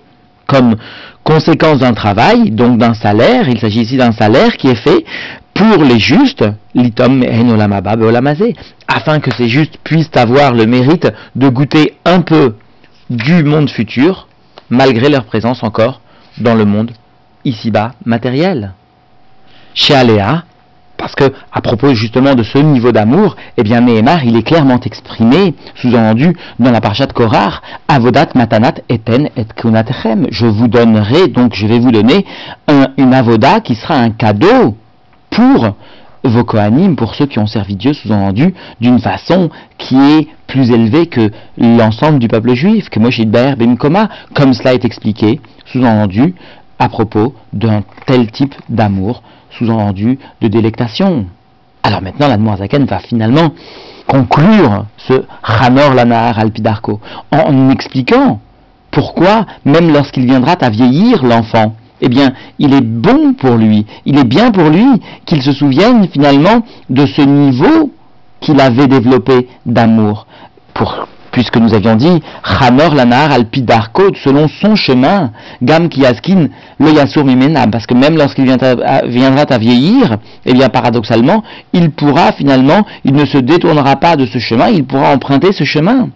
comme 0.49 0.75
conséquence 1.23 1.79
d'un 1.79 1.93
travail, 1.93 2.49
donc 2.49 2.79
d'un 2.79 2.95
salaire, 2.95 3.47
il 3.47 3.59
s'agit 3.59 3.81
ici 3.81 3.97
d'un 3.97 4.11
salaire 4.11 4.57
qui 4.57 4.67
est 4.67 4.83
fait 4.87 5.05
pour 5.53 5.83
les 5.83 5.99
justes, 5.99 6.45
l'itom 6.73 7.23
afin 8.87 9.19
que 9.19 9.31
ces 9.35 9.47
justes 9.47 9.77
puissent 9.83 10.15
avoir 10.15 10.53
le 10.53 10.65
mérite 10.65 11.07
de 11.35 11.49
goûter 11.49 11.97
un 12.03 12.21
peu 12.21 12.55
du 13.09 13.43
monde 13.43 13.69
futur, 13.69 14.27
malgré 14.69 15.09
leur 15.09 15.25
présence 15.25 15.61
encore 15.63 16.01
dans 16.39 16.55
le 16.55 16.65
monde 16.65 16.91
ici-bas 17.45 17.91
matériel. 18.05 18.73
Chez 19.75 19.93
Aléa, 19.93 20.45
parce 20.99 21.15
que, 21.15 21.33
à 21.51 21.61
propos 21.61 21.93
justement 21.93 22.35
de 22.35 22.43
ce 22.43 22.57
niveau 22.57 22.91
d'amour, 22.91 23.37
eh 23.57 23.63
bien, 23.63 23.79
Nehemar, 23.79 24.25
il 24.25 24.35
est 24.35 24.43
clairement 24.43 24.79
exprimé, 24.81 25.55
sous-entendu, 25.75 26.35
dans 26.59 26.71
la 26.71 26.81
parchat 26.81 27.07
Korar, 27.07 27.61
Avodat 27.87 28.27
Matanat 28.35 28.75
Eten 28.89 29.29
et 29.37 29.45
Kunatechem. 29.55 30.27
Je 30.29 30.45
vous 30.45 30.67
donnerai, 30.67 31.29
donc 31.29 31.55
je 31.55 31.65
vais 31.65 31.79
vous 31.79 31.91
donner 31.91 32.25
une 32.97 33.13
avoda 33.13 33.61
qui 33.61 33.75
sera 33.75 33.95
un 33.95 34.09
cadeau 34.11 34.75
pour 35.29 35.69
vos 36.25 36.43
Kohanim, 36.43 36.97
pour 36.97 37.15
ceux 37.15 37.27
qui 37.27 37.39
ont 37.39 37.47
servi 37.47 37.77
Dieu, 37.77 37.93
sous-entendu, 37.93 38.53
d'une 38.81 38.99
façon 38.99 39.49
qui 39.77 39.95
est 39.95 40.27
plus 40.47 40.69
élevée 40.69 41.07
que 41.07 41.31
l'ensemble 41.57 42.19
du 42.19 42.27
peuple 42.27 42.55
juif, 42.55 42.89
que 42.89 42.99
Moshe 42.99 43.21
Ber 43.21 43.55
Ben 43.55 43.77
Koma, 43.77 44.09
comme 44.35 44.53
cela 44.53 44.73
est 44.73 44.83
expliqué, 44.83 45.39
sous-entendu, 45.65 46.35
à 46.77 46.89
propos 46.89 47.35
d'un 47.53 47.83
tel 48.05 48.29
type 48.31 48.55
d'amour, 48.67 49.23
sous-entendu 49.51 50.19
de 50.41 50.47
délectation. 50.47 51.25
Alors 51.83 52.01
maintenant, 52.01 52.27
la 52.27 52.57
Zaken 52.57 52.85
va 52.85 52.99
finalement 52.99 53.51
conclure 54.07 54.85
ce 54.97 55.23
Hanor 55.43 55.93
Lanahar 55.93 56.39
Alpidarko 56.39 56.99
en 57.31 57.69
expliquant 57.69 58.39
pourquoi, 58.91 59.45
même 59.65 59.93
lorsqu'il 59.93 60.25
viendra 60.25 60.53
à 60.53 60.69
vieillir 60.69 61.23
l'enfant, 61.23 61.75
eh 62.01 62.09
bien, 62.09 62.33
il 62.57 62.73
est 62.73 62.81
bon 62.81 63.33
pour 63.33 63.55
lui, 63.55 63.85
il 64.05 64.17
est 64.17 64.23
bien 64.23 64.51
pour 64.51 64.69
lui 64.69 64.85
qu'il 65.25 65.41
se 65.41 65.51
souvienne 65.51 66.07
finalement 66.07 66.63
de 66.89 67.05
ce 67.05 67.21
niveau 67.21 67.91
qu'il 68.39 68.59
avait 68.61 68.87
développé 68.87 69.47
d'amour. 69.65 70.25
Puisque 71.39 71.55
nous 71.55 71.73
avions 71.73 71.95
dit, 71.95 72.21
Hamor 72.43 72.95
lanar 72.95 73.31
alpidarko, 73.31 74.13
selon 74.21 74.49
son 74.49 74.75
chemin, 74.75 75.31
Gam 75.61 75.87
kiaskin 75.87 76.49
le 76.79 76.91
yasur 76.91 77.25
parce 77.71 77.87
que 77.87 77.93
même 77.93 78.17
lorsqu'il 78.17 78.43
viendra 78.43 79.43
à 79.43 79.57
vieillir, 79.57 80.17
eh 80.45 80.51
bien, 80.51 80.67
paradoxalement, 80.67 81.41
il 81.71 81.91
pourra 81.91 82.33
finalement, 82.33 82.85
il 83.05 83.13
ne 83.13 83.23
se 83.23 83.37
détournera 83.37 83.95
pas 83.95 84.17
de 84.17 84.25
ce 84.25 84.37
chemin, 84.37 84.67
il 84.67 84.83
pourra 84.83 85.13
emprunter 85.13 85.53
ce 85.53 85.63
chemin. 85.63 86.09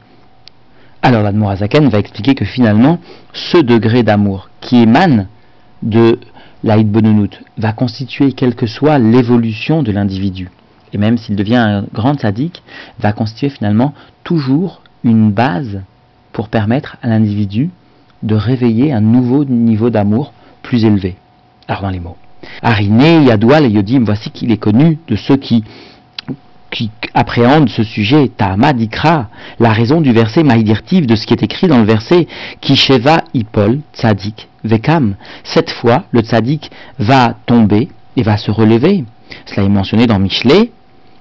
Alors 1.01 1.24
l'Admorazaken 1.24 1.88
va 1.88 2.00
expliquer 2.00 2.36
que 2.36 2.44
finalement, 2.44 3.00
ce 3.32 3.58
degré 3.58 4.03
d'amour 4.03 4.50
qui 4.60 4.82
émane 4.82 5.27
de 5.84 6.20
l'Aïd 6.65 6.92
Bononut 6.92 7.42
va 7.58 7.72
constituer, 7.72 8.34
quelle 8.34 8.56
que 8.56 8.68
soit 8.68 8.98
l'évolution 8.98 9.84
de 9.84 9.94
l'individu, 9.94 10.50
et 10.92 10.98
même 10.98 11.18
s'il 11.18 11.38
devient 11.38 11.56
un 11.56 11.86
grand 11.94 12.20
sadique, 12.20 12.62
va 13.00 13.13
constituer 13.13 13.48
finalement 13.48 13.94
toujours 14.25 14.83
une 15.03 15.31
base 15.31 15.81
pour 16.31 16.50
permettre 16.50 16.98
à 17.01 17.07
l'individu 17.07 17.69
de 18.24 18.36
réveiller 18.36 18.93
un 18.93 19.01
nouveau 19.01 19.45
niveau 19.45 19.89
d'amour 19.89 20.33
plus 20.62 20.86
élevé. 20.86 21.15
Alors 21.67 21.81
dans 21.81 21.89
les 21.89 22.00
mots. 22.00 22.17
Ariné, 22.62 23.24
Yadoual 23.24 23.65
et 23.65 23.69
Yodim, 23.69 24.03
voici 24.03 24.31
qu'il 24.31 24.51
est 24.51 24.57
connu 24.57 24.98
de 25.07 25.15
ceux 25.15 25.38
qui 25.38 25.63
qui 26.74 26.89
appréhende 27.13 27.69
ce 27.69 27.83
sujet, 27.83 28.29
Ta'ama 28.36 28.74
Dikra, 28.74 29.29
la 29.60 29.72
raison 29.72 30.01
du 30.01 30.12
verset 30.12 30.41
maïdirtif 30.41 31.05
de 31.05 31.15
ce 31.15 31.27
qui 31.27 31.33
est 31.33 31.43
écrit 31.43 31.67
dans 31.67 31.77
le 31.77 31.86
verset 31.86 32.27
Kisheva 32.62 33.17
Ipol 33.36 33.81
Tzadik 33.93 34.50
Vekam. 34.63 35.15
Cette 35.43 35.69
fois, 35.69 36.05
le 36.12 36.22
Tzadik 36.22 36.72
va 36.98 37.36
tomber 37.45 37.89
et 38.17 38.24
va 38.24 38.38
se 38.38 38.50
relever. 38.50 39.05
Cela 39.45 39.67
est 39.67 39.69
mentionné 39.69 40.07
dans 40.07 40.17
Michelet, 40.17 40.72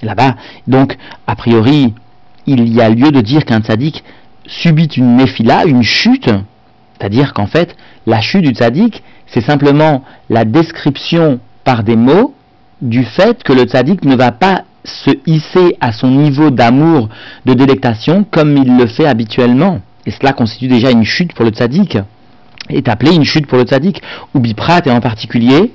là-bas. 0.00 0.36
Donc, 0.66 0.96
a 1.26 1.36
priori, 1.36 1.92
il 2.46 2.72
y 2.72 2.80
a 2.80 2.88
lieu 2.88 3.10
de 3.10 3.20
dire 3.20 3.44
qu'un 3.44 3.60
Tzadik 3.60 4.02
subit 4.46 4.86
une 4.96 5.16
néphila, 5.16 5.64
une 5.64 5.82
chute, 5.82 6.30
c'est-à-dire 6.98 7.32
qu'en 7.32 7.46
fait, 7.46 7.76
la 8.06 8.20
chute 8.20 8.42
du 8.42 8.50
Tzadik, 8.50 9.02
c'est 9.26 9.40
simplement 9.40 10.04
la 10.28 10.44
description 10.44 11.40
par 11.64 11.84
des 11.84 11.96
mots 11.96 12.34
du 12.82 13.04
fait 13.04 13.42
que 13.42 13.52
le 13.52 13.62
tzaddik 13.62 14.04
ne 14.04 14.16
va 14.16 14.32
pas 14.32 14.64
se 14.84 15.10
hisser 15.26 15.76
à 15.80 15.92
son 15.92 16.08
niveau 16.08 16.50
d'amour, 16.50 17.08
de 17.46 17.54
délectation, 17.54 18.26
comme 18.28 18.56
il 18.56 18.76
le 18.76 18.86
fait 18.86 19.06
habituellement. 19.06 19.80
Et 20.04 20.10
cela 20.10 20.32
constitue 20.32 20.66
déjà 20.66 20.90
une 20.90 21.04
chute 21.04 21.32
pour 21.32 21.44
le 21.44 21.52
tzaddik. 21.52 21.98
Est 22.68 22.88
appelé 22.88 23.14
une 23.14 23.24
chute 23.24 23.46
pour 23.46 23.58
le 23.58 23.64
tzaddik. 23.64 24.02
Ou 24.34 24.40
biprat, 24.40 24.80
et 24.84 24.90
en 24.90 25.00
particulier, 25.00 25.72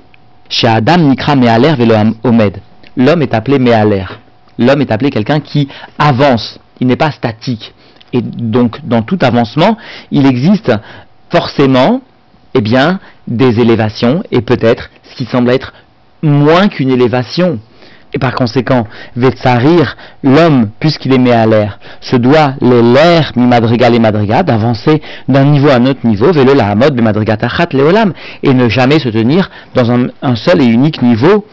chez 0.50 0.68
Adam, 0.68 0.98
Nikra, 0.98 1.34
Me'aler, 1.34 1.74
Velo 1.76 1.94
Omed. 2.22 2.58
L'homme 2.96 3.22
est 3.22 3.34
appelé 3.34 3.58
Me'aler. 3.58 4.20
L'homme 4.58 4.80
est 4.80 4.90
appelé 4.90 5.10
quelqu'un 5.10 5.40
qui 5.40 5.68
avance. 5.98 6.58
Il 6.80 6.86
n'est 6.86 6.96
pas 6.96 7.10
statique. 7.10 7.72
Et 8.12 8.22
donc, 8.22 8.84
dans 8.84 9.02
tout 9.02 9.18
avancement, 9.20 9.76
il 10.10 10.26
existe 10.26 10.72
forcément, 11.30 12.00
eh 12.54 12.60
bien, 12.60 13.00
des 13.26 13.60
élévations 13.60 14.22
et 14.30 14.40
peut-être 14.40 14.90
ce 15.02 15.14
qui 15.16 15.24
semble 15.26 15.50
être 15.50 15.72
moins 16.22 16.68
qu'une 16.68 16.90
élévation 16.90 17.60
Et 18.14 18.18
par 18.18 18.34
conséquent, 18.34 18.86
Vetsarir, 19.16 19.96
l'homme, 20.22 20.70
puisqu'il 20.80 21.12
est 21.12 21.18
mis 21.18 21.30
à 21.30 21.46
l'air, 21.46 21.78
se 22.00 22.16
doit 22.16 22.54
les 22.62 22.82
l'air 22.82 23.32
mi 23.36 23.46
madrigal 23.46 23.94
et 23.94 23.98
madriga 23.98 24.42
d'avancer 24.42 25.02
d'un 25.28 25.44
niveau 25.44 25.68
à 25.68 25.74
un 25.74 25.84
autre 25.84 26.06
niveau, 26.06 26.32
vélo 26.32 26.54
la 26.54 26.68
hamod 26.68 26.94
be 26.94 27.02
madrigatachat 27.02 27.68
leolam, 27.72 28.14
et 28.42 28.54
ne 28.54 28.68
jamais 28.70 28.98
se 28.98 29.10
tenir 29.10 29.50
dans 29.74 29.90
un, 29.90 30.06
un 30.22 30.36
seul 30.36 30.62
et 30.62 30.66
unique 30.66 31.02
niveau 31.02 31.44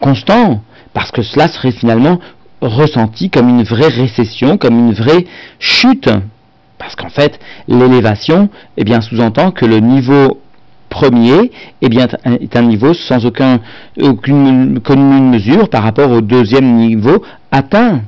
constant, 0.00 0.62
parce 0.92 1.10
que 1.10 1.22
cela 1.22 1.48
serait 1.48 1.72
finalement 1.72 2.20
ressenti 2.64 3.30
comme 3.30 3.48
une 3.48 3.62
vraie 3.62 3.88
récession, 3.88 4.58
comme 4.58 4.78
une 4.78 4.92
vraie 4.92 5.26
chute. 5.58 6.10
Parce 6.78 6.96
qu'en 6.96 7.08
fait, 7.08 7.38
l'élévation, 7.68 8.48
eh 8.76 8.84
bien, 8.84 9.00
sous-entend 9.00 9.50
que 9.50 9.64
le 9.64 9.78
niveau 9.78 10.40
premier 10.88 11.50
eh 11.82 11.88
bien, 11.88 12.06
est 12.24 12.56
un 12.56 12.62
niveau 12.62 12.94
sans 12.94 13.24
aucun, 13.26 13.60
aucune 14.00 15.30
mesure 15.30 15.68
par 15.68 15.82
rapport 15.82 16.10
au 16.10 16.20
deuxième 16.20 16.76
niveau 16.76 17.22
atteint. 17.50 18.02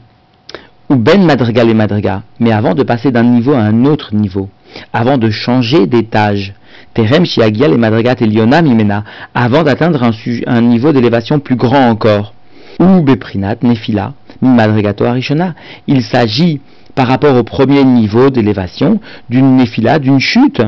Ou 0.88 0.94
ben 0.94 1.25
madrigal 1.25 1.68
et 1.68 1.75
madriga. 1.75 2.22
Mais 2.38 2.52
avant 2.52 2.75
de 2.75 2.84
passer 2.84 3.10
d'un 3.10 3.25
niveau 3.25 3.54
à 3.54 3.58
un 3.58 3.84
autre 3.86 4.14
niveau, 4.14 4.48
avant 4.92 5.18
de 5.18 5.30
changer 5.30 5.88
d'étage, 5.88 6.54
terem 6.94 7.26
shiagial 7.26 7.72
et 7.72 7.76
madrigat 7.76 8.14
eliona 8.20 8.62
mimena, 8.62 9.02
avant 9.34 9.64
d'atteindre 9.64 10.04
un, 10.04 10.12
un 10.46 10.60
niveau 10.60 10.92
d'élévation 10.92 11.40
plus 11.40 11.56
grand 11.56 11.88
encore, 11.90 12.34
ou 12.78 13.00
beprinat 13.02 13.56
nefila. 13.62 14.12
Il 15.87 16.02
s'agit 16.02 16.61
par 16.95 17.09
rapport 17.09 17.37
au 17.37 17.43
premier 17.43 17.85
niveau 17.85 18.31
d'élévation 18.31 19.00
d'une 19.28 19.57
nefila, 19.57 19.99
d'une 19.99 20.21
chute, 20.21 20.62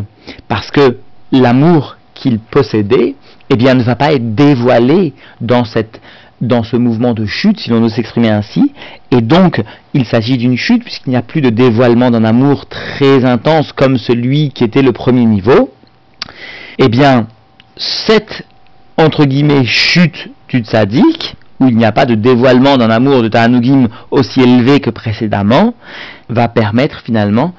parce 0.46 0.70
que 0.70 0.98
l'amour 1.32 1.96
qu'il 2.14 2.38
possédait, 2.38 3.14
eh 3.50 3.56
bien, 3.56 3.74
ne 3.74 3.82
va 3.82 3.96
pas 3.96 4.12
être 4.12 4.34
dévoilé 4.34 5.14
dans 5.40 5.64
cette 5.64 6.00
dans 6.40 6.62
ce 6.62 6.76
mouvement 6.76 7.14
de 7.14 7.26
chute, 7.26 7.58
si 7.58 7.70
l'on 7.70 7.82
ose 7.82 7.94
s'exprimer 7.94 8.28
ainsi, 8.28 8.72
et 9.10 9.20
donc 9.20 9.60
il 9.92 10.04
s'agit 10.04 10.36
d'une 10.36 10.56
chute 10.56 10.84
puisqu'il 10.84 11.10
n'y 11.10 11.16
a 11.16 11.22
plus 11.22 11.40
de 11.40 11.50
dévoilement 11.50 12.12
d'un 12.12 12.24
amour 12.24 12.66
très 12.66 13.24
intense 13.24 13.72
comme 13.72 13.98
celui 13.98 14.50
qui 14.50 14.62
était 14.62 14.82
le 14.82 14.92
premier 14.92 15.24
niveau, 15.24 15.70
eh 16.78 16.88
bien 16.88 17.26
cette 17.76 18.44
entre 18.96 19.24
guillemets 19.24 19.64
chute 19.64 20.28
du 20.48 20.62
où 21.60 21.68
il 21.68 21.76
n'y 21.76 21.84
a 21.84 21.92
pas 21.92 22.06
de 22.06 22.14
dévoilement 22.14 22.76
d'un 22.76 22.90
amour 22.90 23.22
de 23.22 23.28
Ta'anugim 23.28 23.88
aussi 24.10 24.40
élevé 24.40 24.80
que 24.80 24.90
précédemment, 24.90 25.74
va 26.28 26.48
permettre 26.48 27.00
finalement, 27.00 27.54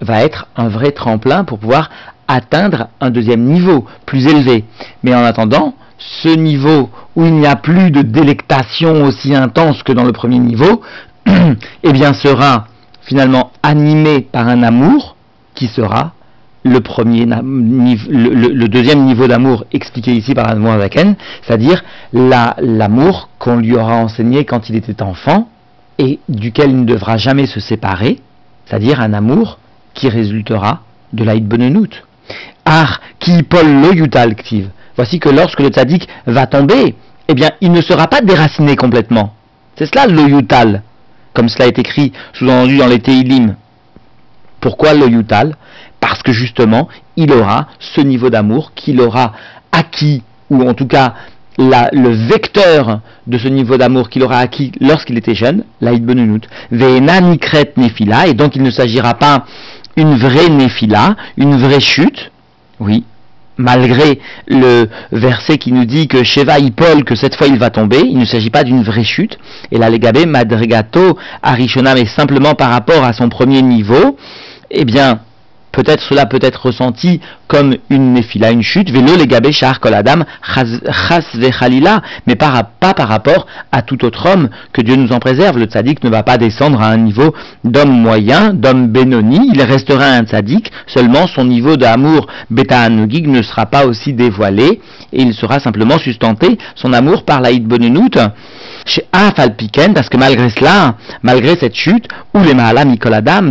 va 0.00 0.22
être 0.22 0.48
un 0.56 0.68
vrai 0.68 0.92
tremplin 0.92 1.44
pour 1.44 1.58
pouvoir 1.58 1.90
atteindre 2.28 2.88
un 3.00 3.10
deuxième 3.10 3.42
niveau 3.42 3.86
plus 4.06 4.26
élevé. 4.26 4.64
Mais 5.02 5.14
en 5.14 5.24
attendant, 5.24 5.74
ce 5.98 6.28
niveau 6.28 6.90
où 7.14 7.24
il 7.24 7.34
n'y 7.34 7.46
a 7.46 7.56
plus 7.56 7.90
de 7.90 8.02
délectation 8.02 9.04
aussi 9.04 9.34
intense 9.34 9.82
que 9.82 9.92
dans 9.92 10.04
le 10.04 10.12
premier 10.12 10.38
niveau, 10.38 10.82
eh 11.26 11.92
bien 11.92 12.12
sera 12.14 12.66
finalement 13.02 13.52
animé 13.62 14.20
par 14.20 14.48
un 14.48 14.62
amour 14.62 15.16
qui 15.54 15.66
sera 15.66 16.12
le 16.64 16.80
premier 16.80 17.26
le, 17.26 18.66
deuxième 18.68 19.04
niveau 19.04 19.26
d'amour 19.26 19.64
expliqué 19.72 20.12
ici 20.12 20.34
par 20.34 20.48
Admon 20.48 20.78
Zaken, 20.78 21.16
c'est-à-dire 21.42 21.82
l'amour 22.12 23.28
qu'on 23.38 23.56
lui 23.56 23.74
aura 23.74 23.96
enseigné 23.96 24.44
quand 24.44 24.68
il 24.68 24.76
était 24.76 25.02
enfant 25.02 25.48
et 25.98 26.20
duquel 26.28 26.70
il 26.70 26.80
ne 26.80 26.84
devra 26.84 27.16
jamais 27.16 27.46
se 27.46 27.60
séparer, 27.60 28.20
c'est-à-dire 28.66 29.00
un 29.00 29.12
amour 29.12 29.58
qui 29.94 30.08
résultera 30.08 30.82
de 31.12 31.24
la 31.24 31.38
Benenout. 31.38 31.90
Ar 32.64 33.00
qui 33.18 33.42
Paul 33.42 33.66
lo 33.82 33.92
yutal 33.92 34.36
Voici 34.96 35.18
que 35.18 35.28
lorsque 35.28 35.60
le 35.60 35.68
tzaddik 35.68 36.08
va 36.26 36.46
tomber, 36.46 36.94
eh 37.28 37.34
bien, 37.34 37.50
il 37.60 37.72
ne 37.72 37.80
sera 37.80 38.08
pas 38.08 38.20
déraciné 38.20 38.76
complètement. 38.76 39.34
C'est 39.76 39.86
cela 39.86 40.06
le 40.06 40.28
yutal, 40.28 40.82
comme 41.32 41.48
cela 41.48 41.66
est 41.66 41.78
écrit, 41.78 42.12
sous-entendu 42.34 42.76
dans 42.76 42.86
les 42.86 42.98
Teilim. 42.98 43.56
Pourquoi 44.60 44.94
le 44.94 45.08
yutal? 45.08 45.56
Parce 46.02 46.20
que 46.24 46.32
justement, 46.32 46.88
il 47.16 47.32
aura 47.32 47.68
ce 47.78 48.00
niveau 48.00 48.28
d'amour 48.28 48.72
qu'il 48.74 49.00
aura 49.00 49.32
acquis, 49.70 50.22
ou 50.50 50.68
en 50.68 50.74
tout 50.74 50.88
cas 50.88 51.14
le 51.58 52.08
vecteur 52.28 53.00
de 53.28 53.38
ce 53.38 53.46
niveau 53.46 53.76
d'amour 53.76 54.10
qu'il 54.10 54.24
aura 54.24 54.38
acquis 54.38 54.72
lorsqu'il 54.80 55.16
était 55.16 55.36
jeune, 55.36 55.64
l'Aïd 55.80 56.04
Benunut, 56.04 56.42
Ve'ena 56.72 57.20
Nikret 57.20 57.74
Nefila, 57.76 58.26
et 58.26 58.34
donc 58.34 58.56
il 58.56 58.62
ne 58.62 58.70
s'agira 58.72 59.14
pas 59.14 59.44
une 59.96 60.16
vraie 60.16 60.48
Nefila, 60.48 61.14
une 61.36 61.56
vraie 61.56 61.78
chute, 61.78 62.32
oui, 62.80 63.04
malgré 63.56 64.18
le 64.48 64.88
verset 65.12 65.58
qui 65.58 65.70
nous 65.70 65.84
dit 65.84 66.08
que 66.08 66.24
Sheva 66.24 66.56
Paul, 66.74 67.04
que 67.04 67.14
cette 67.14 67.36
fois 67.36 67.46
il 67.46 67.58
va 67.58 67.70
tomber, 67.70 68.00
il 68.00 68.18
ne 68.18 68.24
s'agit 68.24 68.50
pas 68.50 68.64
d'une 68.64 68.82
vraie 68.82 69.04
chute. 69.04 69.38
Et 69.70 69.78
là, 69.78 69.88
les 69.88 70.00
Gabé 70.00 70.26
Madrigato 70.26 71.16
Arishonam 71.44 71.96
est 71.96 72.06
simplement 72.06 72.54
par 72.54 72.70
rapport 72.70 73.04
à 73.04 73.12
son 73.12 73.28
premier 73.28 73.62
niveau, 73.62 74.16
eh 74.70 74.84
bien, 74.84 75.20
peut-être 75.72 76.02
cela 76.02 76.26
peut 76.26 76.38
être 76.42 76.66
ressenti 76.66 77.20
comme 77.48 77.76
une 77.90 78.14
néphila, 78.14 78.50
une 78.50 78.62
chute, 78.62 78.90
vélo 78.90 79.16
les 79.16 79.26
gabé 79.26 79.52
shar 79.52 79.80
koladam 79.80 80.24
chas 80.42 81.24
vechalila, 81.34 82.00
mais 82.26 82.36
pas, 82.36 82.62
pas 82.80 82.94
par 82.94 83.08
rapport 83.08 83.46
à 83.72 83.82
tout 83.82 84.04
autre 84.04 84.28
homme, 84.30 84.48
que 84.72 84.80
Dieu 84.80 84.96
nous 84.96 85.12
en 85.12 85.18
préserve. 85.18 85.58
Le 85.58 85.66
tzaddik 85.66 86.04
ne 86.04 86.10
va 86.10 86.22
pas 86.22 86.38
descendre 86.38 86.80
à 86.80 86.86
un 86.88 86.96
niveau 86.96 87.34
d'homme 87.64 87.90
moyen, 87.90 88.54
d'homme 88.54 88.88
bénoni, 88.88 89.50
il 89.52 89.62
restera 89.62 90.06
un 90.06 90.24
tzaddik, 90.24 90.70
seulement 90.86 91.26
son 91.26 91.44
niveau 91.44 91.76
d'amour 91.76 92.26
bêta 92.50 92.88
ne 92.88 93.42
sera 93.42 93.66
pas 93.66 93.86
aussi 93.86 94.12
dévoilé, 94.12 94.80
et 95.12 95.22
il 95.22 95.34
sera 95.34 95.60
simplement 95.60 95.98
sustenté, 95.98 96.58
son 96.74 96.92
amour 96.92 97.24
par 97.24 97.40
l'Aïd 97.40 97.66
Bonenout, 97.66 98.10
chez 98.86 99.04
Afalpiken, 99.12 99.94
parce 99.94 100.08
que 100.08 100.16
malgré 100.16 100.50
cela, 100.50 100.96
malgré 101.22 101.56
cette 101.56 101.74
chute, 101.74 102.08
où 102.34 102.40
les 102.40 102.54
Mahalam 102.54 102.94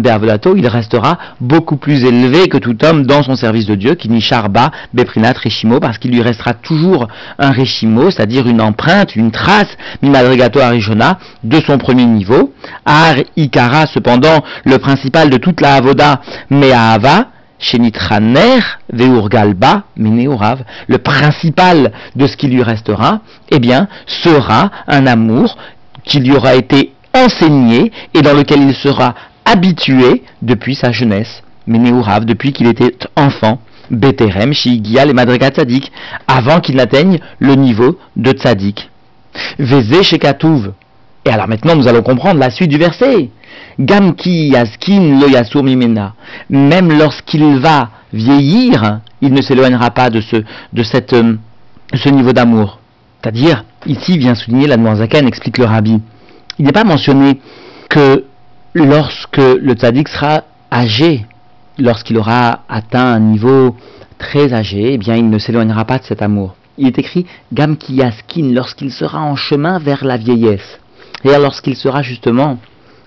Bervelato, 0.02 0.56
il 0.56 0.67
restera 0.67 1.17
beaucoup 1.39 1.78
plus 1.78 2.04
élevé 2.04 2.48
que 2.48 2.58
tout 2.58 2.78
homme 2.84 3.06
dans 3.06 3.24
son 3.24 3.36
service 3.36 3.65
de 3.65 3.76
Dieu, 3.76 3.96
qui 3.96 4.10
ni 4.10 4.22
Charba, 4.22 4.72
Beprinat, 4.94 5.34
Reshimo, 5.44 5.80
parce 5.80 5.98
qu'il 5.98 6.12
lui 6.12 6.22
restera 6.22 6.54
toujours 6.54 7.08
un 7.39 7.52
Reshimo, 7.52 8.12
c'est-à-dire 8.12 8.48
une 8.48 8.62
empreinte, 8.62 9.15
une 9.15 9.32
trace, 9.32 9.78
Mimadrigato 10.02 10.60
Arishona, 10.60 11.20
de 11.44 11.60
son 11.62 11.78
premier 11.78 12.06
niveau. 12.06 12.54
Ar 12.86 13.15
Ikara, 13.38 13.88
cependant, 13.88 14.44
le 14.65 14.78
principal 14.78 15.30
de 15.30 15.38
toute 15.38 15.62
la 15.62 15.76
Avoda, 15.76 16.22
Meahava, 16.50 17.28
le 20.88 20.97
principal 20.97 21.91
de 22.15 22.28
ce 22.28 22.38
qui 22.38 22.47
lui 22.47 22.63
restera, 22.63 23.21
eh 23.50 23.60
bien, 23.60 23.88
sera 24.08 24.71
un 24.88 25.06
amour 25.08 25.58
qui 26.04 26.19
lui 26.19 26.34
aura 26.34 26.56
été 26.56 26.93
enseigné 27.13 27.91
et 28.13 28.21
dans 28.21 28.34
lequel 28.34 28.62
il 28.62 28.76
sera 28.76 29.15
habitué 29.45 30.24
depuis 30.41 30.76
sa 30.76 30.91
jeunesse. 30.91 31.43
Depuis 31.67 32.54
qu'il 32.54 32.67
était 32.67 32.97
enfant. 33.15 33.60
Beterem, 33.91 34.54
Shigial 34.54 35.10
et 35.10 35.13
Madriga 35.13 35.50
Tzadik, 35.50 35.91
avant 36.26 36.62
qu'il 36.62 36.78
n'atteigne 36.78 37.19
le 37.39 37.56
niveau 37.56 38.00
de 38.15 38.32
Tzadik. 38.32 38.89
Shekatouv. 39.60 40.71
Et 41.26 41.30
alors 41.30 41.48
maintenant, 41.48 41.76
nous 41.76 41.88
allons 41.88 42.02
comprendre 42.02 42.40
la 42.40 42.50
suite 42.50 42.70
du 42.70 42.78
verset. 42.78 43.30
Gamki 43.80 44.50
yaskin 44.50 45.20
lo 45.20 45.28
yasur 45.28 45.64
mimena. 45.64 46.14
Même 46.50 46.92
lorsqu'il 46.98 47.58
va 47.58 47.90
vieillir, 48.12 49.00
il 49.22 49.34
ne 49.34 49.42
s'éloignera 49.42 49.92
pas 49.92 50.10
de 50.10 50.22
ce, 50.22 50.38
de 50.74 50.84
cette, 50.84 51.14
euh, 51.14 51.36
ce 51.94 52.10
niveau 52.10 52.34
d'amour. 52.34 52.80
C'est-à-dire, 53.22 53.64
ici 53.86 54.18
vient 54.18 54.36
souligner 54.36 54.68
la 54.68 54.96
Zaken, 54.96 55.28
explique 55.28 55.60
le 55.60 55.66
rabbi. 55.66 56.02
Il 56.58 56.66
n'est 56.66 56.72
pas 56.72 56.84
mentionné 56.84 57.40
que 57.90 58.26
lorsque 58.74 59.38
le 59.38 59.74
tzaddik 59.74 60.08
sera 60.08 60.44
âgé, 60.72 61.26
lorsqu'il 61.78 62.18
aura 62.18 62.62
atteint 62.68 63.14
un 63.14 63.20
niveau 63.20 63.76
très 64.18 64.54
âgé, 64.54 64.94
eh 64.94 64.98
bien 64.98 65.16
il 65.16 65.30
ne 65.30 65.38
s'éloignera 65.38 65.86
pas 65.86 66.00
de 66.00 66.04
cet 66.04 66.22
amour. 66.22 66.56
Il 66.78 66.88
est 66.88 66.98
écrit 66.98 67.26
Gamki 67.54 67.94
yaskin 67.94 68.54
lorsqu'il 68.54 68.92
sera 68.92 69.22
en 69.22 69.36
chemin 69.36 69.78
vers 69.78 70.04
la 70.04 70.18
vieillesse. 70.18 70.81
Et 71.24 71.30
lorsqu'il 71.30 71.76
sera 71.76 72.02
justement 72.02 72.58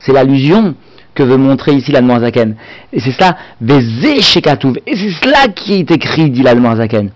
c'est 0.04 0.12
l'allusion 0.12 0.74
que 1.14 1.22
veut 1.22 1.36
montrer 1.36 1.72
ici 1.72 1.92
l'Almoazaken. 1.92 2.56
Et 2.92 3.00
c'est 3.00 3.12
cela. 3.12 3.36
Et 3.66 4.96
c'est 4.96 5.10
cela 5.10 5.48
qui 5.54 5.74
est 5.74 5.90
écrit, 5.90 6.30
dit 6.30 6.42
l'Almoazaken. 6.42 7.10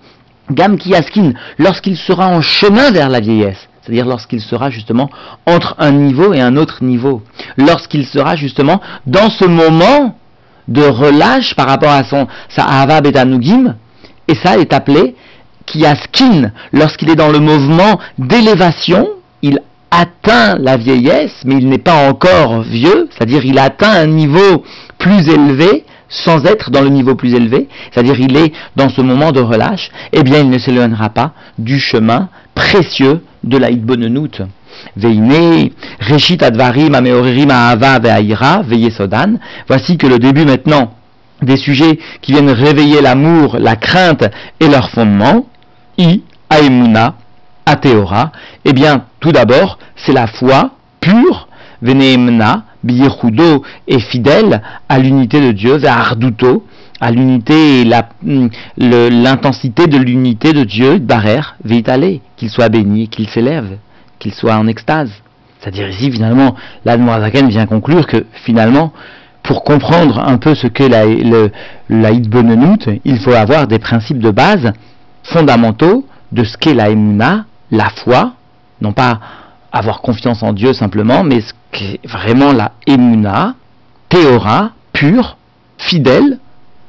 Gam 0.51 0.79
Kiyaskin, 0.79 1.33
lorsqu'il 1.59 1.97
sera 1.97 2.29
en 2.29 2.41
chemin 2.41 2.91
vers 2.91 3.11
la 3.11 3.21
vieillesse. 3.21 3.69
C'est-à-dire 3.83 4.07
lorsqu'il 4.07 4.41
sera 4.41 4.71
justement 4.71 5.11
entre 5.47 5.75
un 5.79 5.93
niveau 5.93 6.33
et 6.33 6.41
un 6.41 6.57
autre 6.57 6.83
niveau. 6.83 7.23
Lorsqu'il 7.57 8.07
sera 8.07 8.37
justement 8.37 8.81
dans 9.07 9.31
ce 9.31 9.45
moment 9.45 10.17
de 10.69 10.83
relâche 10.83 11.55
par 11.55 11.67
rapport 11.67 11.93
à 11.93 12.05
son, 12.05 12.27
sa 12.49 12.65
Ahava 12.65 13.01
Betanugim. 13.01 13.77
Et 14.29 14.35
ça 14.35 14.59
est 14.59 14.73
appelé 14.73 15.15
Kiyaskin. 15.67 16.53
Lorsqu'il 16.73 17.11
est 17.11 17.17
dans 17.17 17.33
le 17.33 17.41
mouvement 17.41 17.99
d'élévation, 18.19 19.09
il 19.43 19.61
atteint 19.90 20.57
la 20.59 20.77
vieillesse, 20.77 21.42
mais 21.44 21.57
il 21.57 21.68
n'est 21.68 21.79
pas 21.79 22.09
encore 22.09 22.62
vieux, 22.62 23.09
c'est-à-dire 23.11 23.44
il 23.44 23.59
atteint 23.59 23.90
un 23.90 24.07
niveau 24.07 24.64
plus 24.98 25.29
élevé 25.29 25.85
sans 26.09 26.44
être 26.46 26.70
dans 26.70 26.81
le 26.81 26.88
niveau 26.88 27.14
plus 27.14 27.35
élevé, 27.35 27.68
c'est-à-dire 27.90 28.18
il 28.18 28.37
est 28.37 28.53
dans 28.77 28.88
ce 28.88 29.01
moment 29.01 29.33
de 29.33 29.40
relâche, 29.40 29.90
eh 30.12 30.22
bien 30.22 30.40
il 30.40 30.51
ne 30.51 30.59
s'éloignera 30.59 31.11
pas 31.11 31.33
du 31.59 31.79
chemin 31.79 32.29
précieux 32.55 33.22
de 33.44 33.57
la 33.57 33.70
Bonenout. 33.70 34.42
Veine, 34.96 35.70
Reshit 36.01 36.42
Advarim, 36.42 36.94
Ameorerim, 36.94 37.51
Ahava, 37.51 37.98
Ve'aira, 37.98 38.62
Sodan. 38.96 39.35
Voici 39.66 39.96
que 39.96 40.07
le 40.07 40.18
début 40.18 40.44
maintenant 40.44 40.94
des 41.42 41.57
sujets 41.57 41.98
qui 42.20 42.33
viennent 42.33 42.51
réveiller 42.51 43.01
l'amour, 43.01 43.57
la 43.59 43.77
crainte 43.77 44.24
et 44.61 44.68
leur 44.68 44.90
fondement, 44.90 45.46
I, 45.98 46.22
Aemuna, 46.51 47.14
Ateora, 47.66 48.33
eh 48.64 48.73
bien, 48.73 49.05
tout 49.21 49.33
d'abord, 49.33 49.79
c'est 49.97 50.12
la 50.12 50.27
foi 50.27 50.71
pure, 51.01 51.49
Veneemna, 51.83 52.64
Biyechudo, 52.83 53.62
est 53.87 53.99
fidèle 53.99 54.62
à 54.88 54.99
l'unité 54.99 55.40
de 55.40 55.53
Dieu, 55.53 55.85
Arduto, 55.85 56.64
à 57.01 57.11
l'unité 57.11 57.83
et 57.83 57.90
hum, 58.27 58.51
l'intensité 58.77 59.87
de 59.87 59.99
l'unité 59.99 60.53
de 60.53 60.64
Dieu, 60.64 60.99
Barer, 60.99 61.40
Vitale, 61.64 62.21
qu'il 62.37 62.51
soit 62.51 62.68
béni, 62.68 63.09
qu'il 63.09 63.29
s'élève, 63.29 63.79
qu'il 64.18 64.35
soit 64.35 64.57
en 64.57 64.66
extase. 64.66 65.11
C'est-à-dire 65.61 65.88
ici, 65.88 66.11
finalement, 66.11 66.55
l'Admorazaken 66.85 67.49
vient 67.49 67.66
conclure 67.66 68.07
que, 68.07 68.27
finalement, 68.44 68.92
pour 69.42 69.64
comprendre 69.64 70.18
un 70.18 70.37
peu 70.38 70.55
ce 70.55 70.66
qu'est 70.66 70.88
la, 70.88 71.05
la 71.88 72.11
il 72.11 73.18
faut 73.21 73.33
avoir 73.33 73.66
des 73.66 73.79
principes 73.79 74.18
de 74.18 74.31
base 74.31 74.73
fondamentaux 75.23 76.07
de 76.33 76.44
ce 76.44 76.57
qu'est 76.59 76.75
la 76.75 76.90
Emouna, 76.90 77.47
la 77.71 77.88
foi, 78.05 78.35
non 78.81 78.93
pas 78.93 79.21
avoir 79.73 80.01
confiance 80.01 80.43
en 80.43 80.53
Dieu 80.53 80.73
simplement, 80.73 81.23
mais 81.25 81.41
ce 81.41 81.53
vraiment 82.05 82.53
la 82.53 82.73
Emouna, 82.87 83.55
théora, 84.09 84.73
pure, 84.93 85.37
fidèle, 85.77 86.38